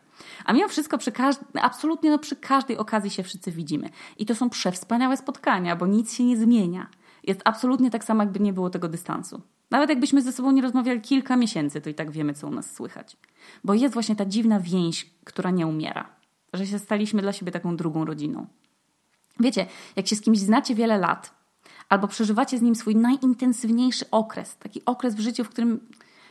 A 0.46 0.54
mimo 0.54 0.68
wszystko 0.68 0.98
przy 0.98 1.12
każdy, 1.12 1.46
absolutnie 1.62 2.12
no 2.12 2.20
przy 2.20 2.36
każdej 2.36 2.78
okazji 2.78 3.10
się 3.10 3.24
wszyscy 3.24 3.52
widzimy. 3.52 3.90
I 4.18 4.26
to 4.26 4.36
są 4.36 4.50
przewspaniałe 4.50 5.18
spotkania, 5.18 5.76
bo 5.76 5.88
nic 5.88 6.14
się 6.14 6.24
nie 6.24 6.38
zmienia. 6.38 6.88
Jest 7.24 7.42
absolutnie 7.46 7.92
tak 7.92 8.04
samo, 8.04 8.24
jakby 8.24 8.40
nie 8.40 8.54
było 8.54 8.70
tego 8.70 8.90
dystansu. 8.90 9.42
Nawet 9.72 9.90
jakbyśmy 9.90 10.22
ze 10.22 10.32
sobą 10.32 10.52
nie 10.52 10.62
rozmawiali 10.62 11.02
kilka 11.02 11.36
miesięcy, 11.36 11.82
to 11.82 11.90
i 11.90 11.94
tak 11.94 12.12
wiemy, 12.12 12.34
co 12.34 12.48
u 12.48 12.52
nas 12.52 12.74
słychać. 12.74 13.18
Bo 13.64 13.74
jest 13.74 13.94
właśnie 13.94 14.16
ta 14.16 14.26
dziwna 14.26 14.60
więź, 14.60 15.10
która 15.24 15.52
nie 15.52 15.68
umiera. 15.68 16.10
Że 16.54 16.68
się 16.68 16.80
staliśmy 16.80 17.22
dla 17.22 17.34
siebie 17.34 17.52
taką 17.52 17.76
drugą 17.76 18.06
rodziną. 18.06 18.48
Wiecie, 19.40 19.66
jak 19.96 20.08
się 20.08 20.16
z 20.16 20.22
kimś 20.22 20.40
znacie 20.40 20.76
wiele 20.76 20.98
lat, 20.98 21.43
albo 21.94 22.08
przeżywacie 22.08 22.58
z 22.58 22.62
nim 22.62 22.76
swój 22.76 22.96
najintensywniejszy 22.96 24.06
okres, 24.12 24.58
taki 24.58 24.86
okres 24.86 25.16
w 25.16 25.20
życiu, 25.20 25.44
w 25.44 25.50
którym 25.50 25.80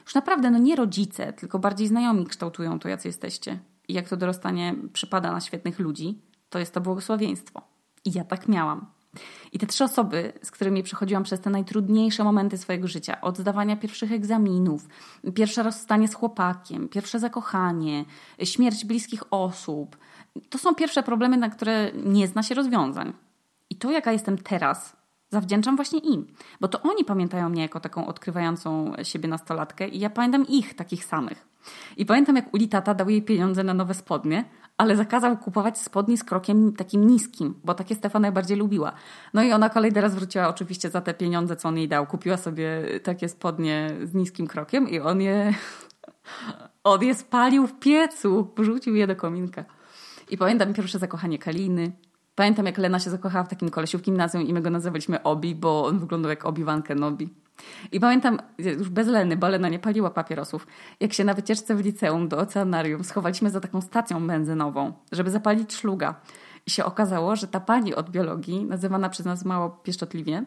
już 0.04 0.14
naprawdę 0.14 0.50
no 0.50 0.58
nie 0.58 0.76
rodzice, 0.76 1.32
tylko 1.32 1.58
bardziej 1.58 1.88
znajomi 1.88 2.26
kształtują 2.26 2.78
to, 2.78 2.88
jacy 2.88 3.08
jesteście. 3.08 3.58
I 3.88 3.92
jak 3.92 4.08
to 4.08 4.16
dorastanie 4.16 4.74
przypada 4.92 5.32
na 5.32 5.40
świetnych 5.40 5.78
ludzi, 5.78 6.18
to 6.50 6.58
jest 6.58 6.74
to 6.74 6.80
błogosławieństwo. 6.80 7.62
I 8.04 8.12
ja 8.12 8.24
tak 8.24 8.48
miałam. 8.48 8.86
I 9.52 9.58
te 9.58 9.66
trzy 9.66 9.84
osoby, 9.84 10.32
z 10.42 10.50
którymi 10.50 10.82
przechodziłam 10.82 11.22
przez 11.22 11.40
te 11.40 11.50
najtrudniejsze 11.50 12.24
momenty 12.24 12.58
swojego 12.58 12.88
życia, 12.88 13.20
od 13.20 13.38
zdawania 13.38 13.76
pierwszych 13.76 14.12
egzaminów, 14.12 14.88
pierwsze 15.34 15.62
rozstanie 15.62 16.08
z 16.08 16.14
chłopakiem, 16.14 16.88
pierwsze 16.88 17.18
zakochanie, 17.18 18.04
śmierć 18.44 18.84
bliskich 18.84 19.22
osób, 19.30 19.96
to 20.50 20.58
są 20.58 20.74
pierwsze 20.74 21.02
problemy, 21.02 21.36
na 21.36 21.50
które 21.50 21.92
nie 22.04 22.28
zna 22.28 22.42
się 22.42 22.54
rozwiązań. 22.54 23.12
I 23.70 23.76
to, 23.76 23.90
jaka 23.90 24.12
jestem 24.12 24.38
teraz, 24.38 25.01
zawdzięczam 25.32 25.76
właśnie 25.76 25.98
im, 25.98 26.26
bo 26.60 26.68
to 26.68 26.82
oni 26.82 27.04
pamiętają 27.04 27.48
mnie 27.48 27.62
jako 27.62 27.80
taką 27.80 28.06
odkrywającą 28.06 28.92
siebie 29.02 29.28
nastolatkę 29.28 29.88
i 29.88 29.98
ja 29.98 30.10
pamiętam 30.10 30.46
ich 30.48 30.74
takich 30.74 31.04
samych. 31.04 31.48
I 31.96 32.06
pamiętam, 32.06 32.36
jak 32.36 32.54
Uli 32.54 32.68
tata 32.68 32.94
dał 32.94 33.08
jej 33.08 33.22
pieniądze 33.22 33.64
na 33.64 33.74
nowe 33.74 33.94
spodnie, 33.94 34.44
ale 34.78 34.96
zakazał 34.96 35.36
kupować 35.36 35.78
spodni 35.78 36.16
z 36.16 36.24
krokiem 36.24 36.72
takim 36.72 37.06
niskim, 37.06 37.54
bo 37.64 37.74
takie 37.74 37.94
Stefana 37.94 38.22
najbardziej 38.22 38.56
lubiła. 38.56 38.92
No 39.34 39.42
i 39.42 39.52
ona 39.52 39.70
kolejny 39.70 40.00
raz 40.00 40.14
wróciła 40.14 40.48
oczywiście 40.48 40.90
za 40.90 41.00
te 41.00 41.14
pieniądze, 41.14 41.56
co 41.56 41.68
on 41.68 41.78
jej 41.78 41.88
dał. 41.88 42.06
Kupiła 42.06 42.36
sobie 42.36 42.66
takie 43.02 43.28
spodnie 43.28 43.90
z 44.04 44.14
niskim 44.14 44.46
krokiem 44.46 44.88
i 44.88 45.00
on 45.00 45.20
je, 45.20 45.54
on 46.84 47.02
je 47.02 47.14
spalił 47.14 47.66
w 47.66 47.78
piecu, 47.78 48.52
wrzucił 48.56 48.94
je 48.94 49.06
do 49.06 49.16
kominka. 49.16 49.64
I 50.30 50.36
pamiętam 50.36 50.74
pierwsze 50.74 50.98
zakochanie 50.98 51.38
Kaliny, 51.38 51.92
Pamiętam, 52.34 52.66
jak 52.66 52.78
Lena 52.78 52.98
się 52.98 53.10
zakochała 53.10 53.44
w 53.44 53.48
takim 53.48 53.70
kolesiu 53.70 53.98
w 53.98 54.02
gimnazjum 54.02 54.42
i 54.42 54.52
my 54.52 54.62
go 54.62 54.70
nazywaliśmy 54.70 55.22
Obi, 55.22 55.54
bo 55.54 55.86
on 55.86 55.98
wyglądał 55.98 56.30
jak 56.30 56.44
Obi-Wan 56.44 56.82
Kenobi. 56.82 57.28
I 57.92 58.00
pamiętam, 58.00 58.38
już 58.58 58.88
bez 58.88 59.08
Leny, 59.08 59.36
bo 59.36 59.48
Lena 59.48 59.68
nie 59.68 59.78
paliła 59.78 60.10
papierosów, 60.10 60.66
jak 61.00 61.12
się 61.12 61.24
na 61.24 61.34
wycieczce 61.34 61.74
w 61.74 61.80
liceum 61.80 62.28
do 62.28 62.38
oceanarium 62.38 63.04
schowaliśmy 63.04 63.50
za 63.50 63.60
taką 63.60 63.80
stacją 63.80 64.26
benzynową, 64.26 64.92
żeby 65.12 65.30
zapalić 65.30 65.74
szluga. 65.74 66.14
I 66.66 66.70
się 66.70 66.84
okazało, 66.84 67.36
że 67.36 67.48
ta 67.48 67.60
pani 67.60 67.94
od 67.94 68.10
biologii, 68.10 68.64
nazywana 68.64 69.08
przez 69.08 69.26
nas 69.26 69.44
mało 69.44 69.70
pieszczotliwie, 69.70 70.44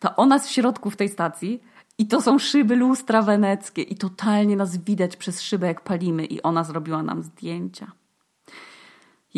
to 0.00 0.16
ona 0.16 0.38
w 0.38 0.50
środku 0.50 0.90
w 0.90 0.96
tej 0.96 1.08
stacji 1.08 1.62
i 1.98 2.06
to 2.06 2.20
są 2.20 2.38
szyby 2.38 2.76
lustra 2.76 3.22
weneckie 3.22 3.82
i 3.82 3.96
totalnie 3.96 4.56
nas 4.56 4.76
widać 4.76 5.16
przez 5.16 5.42
szybę, 5.42 5.66
jak 5.66 5.80
palimy 5.80 6.24
i 6.24 6.42
ona 6.42 6.64
zrobiła 6.64 7.02
nam 7.02 7.22
zdjęcia. 7.22 7.92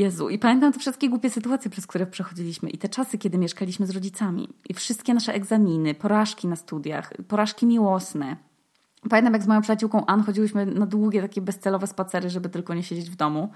Jezu, 0.00 0.28
i 0.28 0.38
pamiętam 0.38 0.72
te 0.72 0.78
wszystkie 0.78 1.08
głupie 1.08 1.30
sytuacje, 1.30 1.70
przez 1.70 1.86
które 1.86 2.06
przechodziliśmy 2.06 2.70
i 2.70 2.78
te 2.78 2.88
czasy, 2.88 3.18
kiedy 3.18 3.38
mieszkaliśmy 3.38 3.86
z 3.86 3.90
rodzicami 3.90 4.48
i 4.68 4.74
wszystkie 4.74 5.14
nasze 5.14 5.34
egzaminy, 5.34 5.94
porażki 5.94 6.48
na 6.48 6.56
studiach, 6.56 7.12
porażki 7.28 7.66
miłosne. 7.66 8.36
Pamiętam, 9.10 9.32
jak 9.32 9.42
z 9.42 9.46
moją 9.46 9.60
przyjaciółką 9.60 10.06
Ann 10.06 10.22
chodziłyśmy 10.22 10.66
na 10.66 10.86
długie 10.86 11.22
takie 11.22 11.40
bezcelowe 11.40 11.86
spacery, 11.86 12.30
żeby 12.30 12.48
tylko 12.48 12.74
nie 12.74 12.82
siedzieć 12.82 13.10
w 13.10 13.16
domu. 13.16 13.50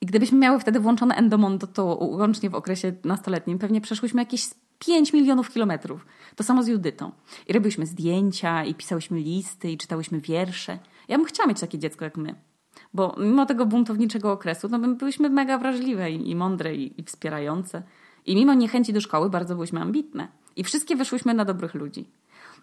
I 0.00 0.06
gdybyśmy 0.06 0.38
miały 0.38 0.60
wtedy 0.60 0.80
włączone 0.80 1.14
Endomondo, 1.14 1.66
to 1.66 1.84
łącznie 2.00 2.50
w 2.50 2.54
okresie 2.54 2.92
nastoletnim 3.04 3.58
pewnie 3.58 3.80
przeszłyśmy 3.80 4.22
jakieś 4.22 4.48
5 4.78 5.12
milionów 5.12 5.50
kilometrów. 5.50 6.06
To 6.36 6.44
samo 6.44 6.62
z 6.62 6.68
Judytą. 6.68 7.12
I 7.48 7.52
robiliśmy 7.52 7.86
zdjęcia, 7.86 8.64
i 8.64 8.74
pisałyśmy 8.74 9.20
listy, 9.20 9.70
i 9.70 9.78
czytałyśmy 9.78 10.20
wiersze. 10.20 10.78
Ja 11.08 11.16
bym 11.16 11.26
chciała 11.26 11.48
mieć 11.48 11.60
takie 11.60 11.78
dziecko 11.78 12.04
jak 12.04 12.16
my. 12.16 12.34
Bo 12.94 13.16
mimo 13.18 13.46
tego 13.46 13.66
buntowniczego 13.66 14.32
okresu, 14.32 14.68
no 14.68 14.78
my 14.78 14.94
byłyśmy 14.94 15.30
mega 15.30 15.58
wrażliwe 15.58 16.10
i, 16.10 16.30
i 16.30 16.36
mądre 16.36 16.74
i, 16.74 17.00
i 17.00 17.04
wspierające. 17.04 17.82
I 18.26 18.36
mimo 18.36 18.54
niechęci 18.54 18.92
do 18.92 19.00
szkoły 19.00 19.30
bardzo 19.30 19.54
byłyśmy 19.54 19.80
ambitne. 19.80 20.28
I 20.56 20.64
wszystkie 20.64 20.96
wyszłyśmy 20.96 21.34
na 21.34 21.44
dobrych 21.44 21.74
ludzi. 21.74 22.06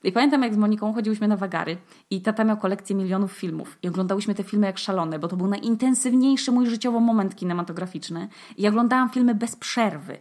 I 0.04 0.12
pamiętam, 0.12 0.44
jak 0.44 0.54
z 0.54 0.58
Moniką 0.58 0.94
chodziłyśmy 0.94 1.28
na 1.28 1.38
wagary 1.38 1.78
i 2.10 2.22
tata 2.22 2.44
miał 2.44 2.58
kolekcję 2.58 2.96
milionów 2.96 3.32
filmów 3.32 3.78
i 3.84 3.88
oglądałyśmy 3.88 4.36
te 4.36 4.44
filmy 4.44 4.67
jak 4.67 4.78
szalone, 4.78 5.20
bo 5.20 5.28
to 5.28 5.38
był 5.38 5.48
najintensywniejszy 5.48 6.52
mój 6.52 6.67
życiowo 6.67 7.00
moment 7.00 7.36
kinematograficzny. 7.36 8.28
I 8.58 8.67
oglądałam 8.67 9.10
filmy 9.10 9.36
bez 9.36 9.56
przerwy. 9.56 10.17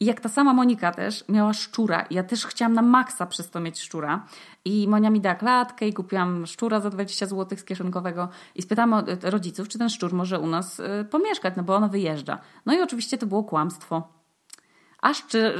I 0.00 0.04
jak 0.04 0.20
ta 0.20 0.28
sama 0.28 0.52
Monika 0.52 0.92
też 0.92 1.24
miała 1.28 1.52
szczura, 1.52 2.06
ja 2.10 2.22
też 2.22 2.46
chciałam 2.46 2.72
na 2.72 2.82
maksa 2.82 3.26
przez 3.26 3.50
to 3.50 3.60
mieć 3.60 3.80
szczura. 3.80 4.26
I 4.64 4.88
Monia 4.88 5.10
mi 5.10 5.20
dała 5.20 5.34
klatkę 5.34 5.88
i 5.88 5.92
kupiłam 5.92 6.46
szczura 6.46 6.80
za 6.80 6.90
20 6.90 7.26
zł 7.26 7.58
z 7.58 7.64
kieszonkowego 7.64 8.28
i 8.54 8.62
spytałam 8.62 9.04
rodziców, 9.22 9.68
czy 9.68 9.78
ten 9.78 9.88
szczur 9.88 10.12
może 10.12 10.40
u 10.40 10.46
nas 10.46 10.80
y, 10.80 11.04
pomieszkać, 11.10 11.54
no 11.56 11.62
bo 11.62 11.76
ona 11.76 11.88
wyjeżdża. 11.88 12.38
No 12.66 12.74
i 12.74 12.80
oczywiście 12.80 13.18
to 13.18 13.26
było 13.26 13.44
kłamstwo. 13.44 14.08
A, 15.02 15.12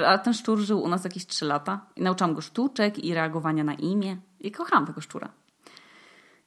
a 0.07 0.19
ten 0.19 0.35
szczur 0.35 0.59
żył 0.59 0.83
u 0.83 0.89
nas 0.89 1.05
jakieś 1.05 1.27
3 1.27 1.45
lata. 1.45 1.87
I 1.97 2.03
nauczyłam 2.03 2.35
go 2.35 2.41
sztuczek 2.41 3.05
i 3.05 3.15
reagowania 3.15 3.65
na 3.65 3.75
imię. 3.75 4.17
I 4.41 4.53
kochałam 4.53 4.87
tego 4.87 5.01
szczura. 5.01 5.29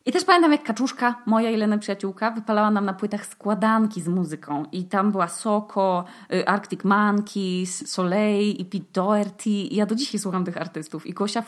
I 0.05 0.11
też 0.11 0.25
pamiętam, 0.25 0.51
jak 0.51 0.63
kaczuszka, 0.63 1.15
moja 1.25 1.49
Jelena 1.49 1.77
przyjaciółka, 1.77 2.31
wypalała 2.31 2.71
nam 2.71 2.85
na 2.85 2.93
płytach 2.93 3.25
składanki 3.25 4.01
z 4.01 4.07
muzyką. 4.07 4.65
I 4.71 4.83
tam 4.83 5.11
była 5.11 5.27
Soko, 5.27 6.05
y, 6.33 6.47
Arctic 6.47 6.83
Monkeys, 6.83 7.89
Soleil 7.89 8.55
i 8.55 8.65
Pete 8.65 8.85
Doherty. 8.93 9.49
I 9.49 9.75
ja 9.75 9.85
do 9.85 9.95
dzisiaj 9.95 10.19
słucham 10.19 10.45
tych 10.45 10.57
artystów. 10.57 11.07
I 11.07 11.13
Gosia, 11.13 11.43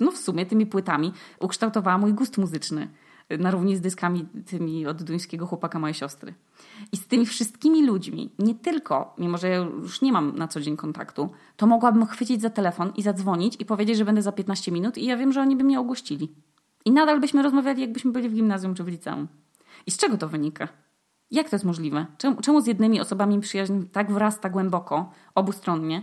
no 0.00 0.10
w 0.10 0.18
sumie 0.18 0.46
tymi 0.46 0.66
płytami 0.66 1.12
ukształtowała 1.40 1.98
mój 1.98 2.14
gust 2.14 2.38
muzyczny. 2.38 2.88
Y, 3.32 3.38
na 3.38 3.50
równi 3.50 3.76
z 3.76 3.80
dyskami 3.80 4.26
tymi 4.46 4.86
od 4.86 5.02
duńskiego 5.02 5.46
chłopaka 5.46 5.78
mojej 5.78 5.94
siostry. 5.94 6.34
I 6.92 6.96
z 6.96 7.06
tymi 7.06 7.26
wszystkimi 7.26 7.86
ludźmi, 7.86 8.30
nie 8.38 8.54
tylko, 8.54 9.14
mimo 9.18 9.38
że 9.38 9.48
ja 9.48 9.56
już 9.56 10.02
nie 10.02 10.12
mam 10.12 10.36
na 10.36 10.48
co 10.48 10.60
dzień 10.60 10.76
kontaktu, 10.76 11.30
to 11.56 11.66
mogłabym 11.66 12.06
chwycić 12.06 12.40
za 12.40 12.50
telefon 12.50 12.92
i 12.96 13.02
zadzwonić 13.02 13.56
i 13.58 13.64
powiedzieć, 13.64 13.96
że 13.98 14.04
będę 14.04 14.22
za 14.22 14.32
15 14.32 14.72
minut 14.72 14.98
i 14.98 15.04
ja 15.04 15.16
wiem, 15.16 15.32
że 15.32 15.40
oni 15.40 15.56
by 15.56 15.64
mnie 15.64 15.80
ogłościli. 15.80 16.34
I 16.84 16.92
nadal 16.92 17.20
byśmy 17.20 17.42
rozmawiali, 17.42 17.80
jakbyśmy 17.80 18.12
byli 18.12 18.28
w 18.28 18.34
gimnazjum 18.34 18.74
czy 18.74 18.84
w 18.84 18.88
liceum. 18.88 19.28
I 19.86 19.90
z 19.90 19.96
czego 19.96 20.18
to 20.18 20.28
wynika? 20.28 20.68
Jak 21.30 21.50
to 21.50 21.56
jest 21.56 21.64
możliwe? 21.64 22.06
Czemu, 22.18 22.40
czemu 22.40 22.60
z 22.60 22.66
jednymi 22.66 23.00
osobami 23.00 23.40
przyjaźń 23.40 23.82
tak 23.92 24.12
wrasta 24.12 24.48
głęboko, 24.48 25.12
obustronnie, 25.34 26.02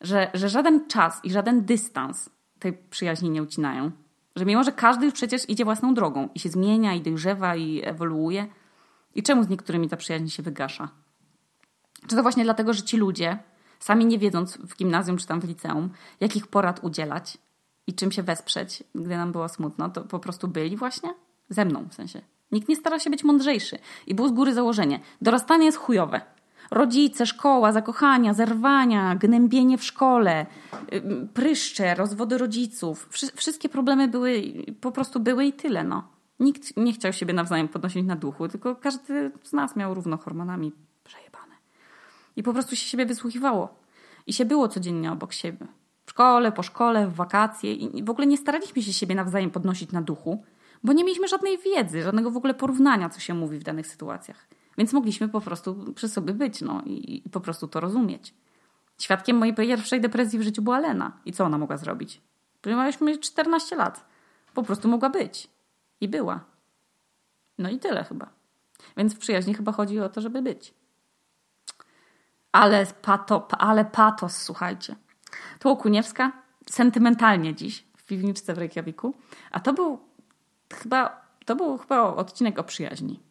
że, 0.00 0.30
że 0.34 0.48
żaden 0.48 0.86
czas 0.86 1.24
i 1.24 1.30
żaden 1.30 1.64
dystans 1.64 2.30
tej 2.58 2.72
przyjaźni 2.72 3.30
nie 3.30 3.42
ucinają? 3.42 3.90
Że 4.36 4.44
mimo, 4.44 4.64
że 4.64 4.72
każdy 4.72 5.04
już 5.04 5.14
przecież 5.14 5.48
idzie 5.48 5.64
własną 5.64 5.94
drogą 5.94 6.28
i 6.34 6.38
się 6.38 6.48
zmienia, 6.48 6.94
i 6.94 7.00
dojrzewa, 7.00 7.56
i 7.56 7.82
ewoluuje. 7.84 8.46
I 9.14 9.22
czemu 9.22 9.42
z 9.42 9.48
niektórymi 9.48 9.88
ta 9.88 9.96
przyjaźń 9.96 10.28
się 10.28 10.42
wygasza? 10.42 10.88
Czy 12.06 12.16
to 12.16 12.22
właśnie 12.22 12.44
dlatego, 12.44 12.72
że 12.72 12.82
ci 12.82 12.96
ludzie, 12.96 13.38
sami 13.78 14.06
nie 14.06 14.18
wiedząc 14.18 14.56
w 14.56 14.76
gimnazjum 14.76 15.16
czy 15.16 15.26
tam 15.26 15.40
w 15.40 15.44
liceum, 15.44 15.90
jakich 16.20 16.46
porad 16.46 16.84
udzielać, 16.84 17.38
i 17.88 17.94
czym 17.94 18.12
się 18.12 18.22
wesprzeć, 18.22 18.84
gdy 18.94 19.16
nam 19.16 19.32
było 19.32 19.48
smutno, 19.48 19.88
to 19.88 20.00
po 20.00 20.18
prostu 20.18 20.48
byli 20.48 20.76
właśnie 20.76 21.14
ze 21.48 21.64
mną 21.64 21.88
w 21.90 21.94
sensie. 21.94 22.20
Nikt 22.52 22.68
nie 22.68 22.76
stara 22.76 22.98
się 22.98 23.10
być 23.10 23.24
mądrzejszy. 23.24 23.78
I 24.06 24.14
było 24.14 24.28
z 24.28 24.32
góry 24.32 24.54
założenie. 24.54 25.00
Dorastanie 25.22 25.66
jest 25.66 25.78
chujowe. 25.78 26.20
Rodzice, 26.70 27.26
szkoła, 27.26 27.72
zakochania, 27.72 28.34
zerwania, 28.34 29.16
gnębienie 29.16 29.78
w 29.78 29.84
szkole, 29.84 30.46
pryszcze, 31.34 31.94
rozwody 31.94 32.38
rodziców. 32.38 33.08
Wszystkie 33.34 33.68
problemy 33.68 34.08
były, 34.08 34.42
po 34.80 34.92
prostu 34.92 35.20
były 35.20 35.44
i 35.44 35.52
tyle, 35.52 35.84
no. 35.84 36.08
Nikt 36.40 36.76
nie 36.76 36.92
chciał 36.92 37.12
siebie 37.12 37.34
nawzajem 37.34 37.68
podnosić 37.68 38.06
na 38.06 38.16
duchu, 38.16 38.48
tylko 38.48 38.76
każdy 38.76 39.30
z 39.42 39.52
nas 39.52 39.76
miał 39.76 39.94
równo 39.94 40.16
hormonami 40.16 40.72
przejebane. 41.04 41.54
I 42.36 42.42
po 42.42 42.52
prostu 42.52 42.76
się 42.76 42.84
siebie 42.84 43.06
wysłuchiwało. 43.06 43.74
I 44.26 44.32
się 44.32 44.44
było 44.44 44.68
codziennie 44.68 45.12
obok 45.12 45.32
siebie 45.32 45.66
szkole, 46.18 46.52
po 46.52 46.62
szkole, 46.62 47.06
w 47.06 47.14
wakacje 47.14 47.74
i 47.74 48.04
w 48.04 48.10
ogóle 48.10 48.26
nie 48.26 48.36
staraliśmy 48.36 48.82
się 48.82 48.92
siebie 48.92 49.14
nawzajem 49.14 49.50
podnosić 49.50 49.92
na 49.92 50.02
duchu, 50.02 50.44
bo 50.84 50.92
nie 50.92 51.04
mieliśmy 51.04 51.28
żadnej 51.28 51.58
wiedzy, 51.58 52.02
żadnego 52.02 52.30
w 52.30 52.36
ogóle 52.36 52.54
porównania, 52.54 53.08
co 53.08 53.20
się 53.20 53.34
mówi 53.34 53.58
w 53.58 53.62
danych 53.62 53.86
sytuacjach. 53.86 54.48
Więc 54.78 54.92
mogliśmy 54.92 55.28
po 55.28 55.40
prostu 55.40 55.92
przy 55.94 56.08
sobie 56.08 56.34
być 56.34 56.60
no, 56.60 56.82
i, 56.86 57.22
i 57.26 57.30
po 57.30 57.40
prostu 57.40 57.68
to 57.68 57.80
rozumieć. 57.80 58.34
Świadkiem 58.98 59.36
mojej 59.36 59.54
pierwszej 59.54 60.00
depresji 60.00 60.38
w 60.38 60.42
życiu 60.42 60.62
była 60.62 60.78
Lena. 60.78 61.12
I 61.24 61.32
co 61.32 61.44
ona 61.44 61.58
mogła 61.58 61.76
zrobić? 61.76 62.20
Mieliśmy 62.66 63.18
14 63.18 63.76
lat. 63.76 64.06
Po 64.54 64.62
prostu 64.62 64.88
mogła 64.88 65.10
być. 65.10 65.50
I 66.00 66.08
była. 66.08 66.40
No 67.58 67.70
i 67.70 67.78
tyle 67.78 68.04
chyba. 68.04 68.28
Więc 68.96 69.14
w 69.14 69.18
przyjaźni 69.18 69.54
chyba 69.54 69.72
chodzi 69.72 70.00
o 70.00 70.08
to, 70.08 70.20
żeby 70.20 70.42
być. 70.42 70.74
Ale, 72.52 72.86
pato, 73.02 73.48
ale 73.58 73.84
patos, 73.84 74.36
słuchajcie. 74.36 74.96
Okuniewska, 75.64 76.32
sentymentalnie 76.70 77.54
dziś 77.54 77.84
w 77.96 78.06
piwniczce 78.06 78.54
w 78.54 78.58
Reykjaviku. 78.58 79.14
A 79.50 79.60
to 79.60 79.72
był 79.72 79.98
chyba, 80.74 81.26
to 81.44 81.56
był 81.56 81.78
chyba 81.78 82.02
odcinek 82.02 82.58
o 82.58 82.64
przyjaźni. 82.64 83.27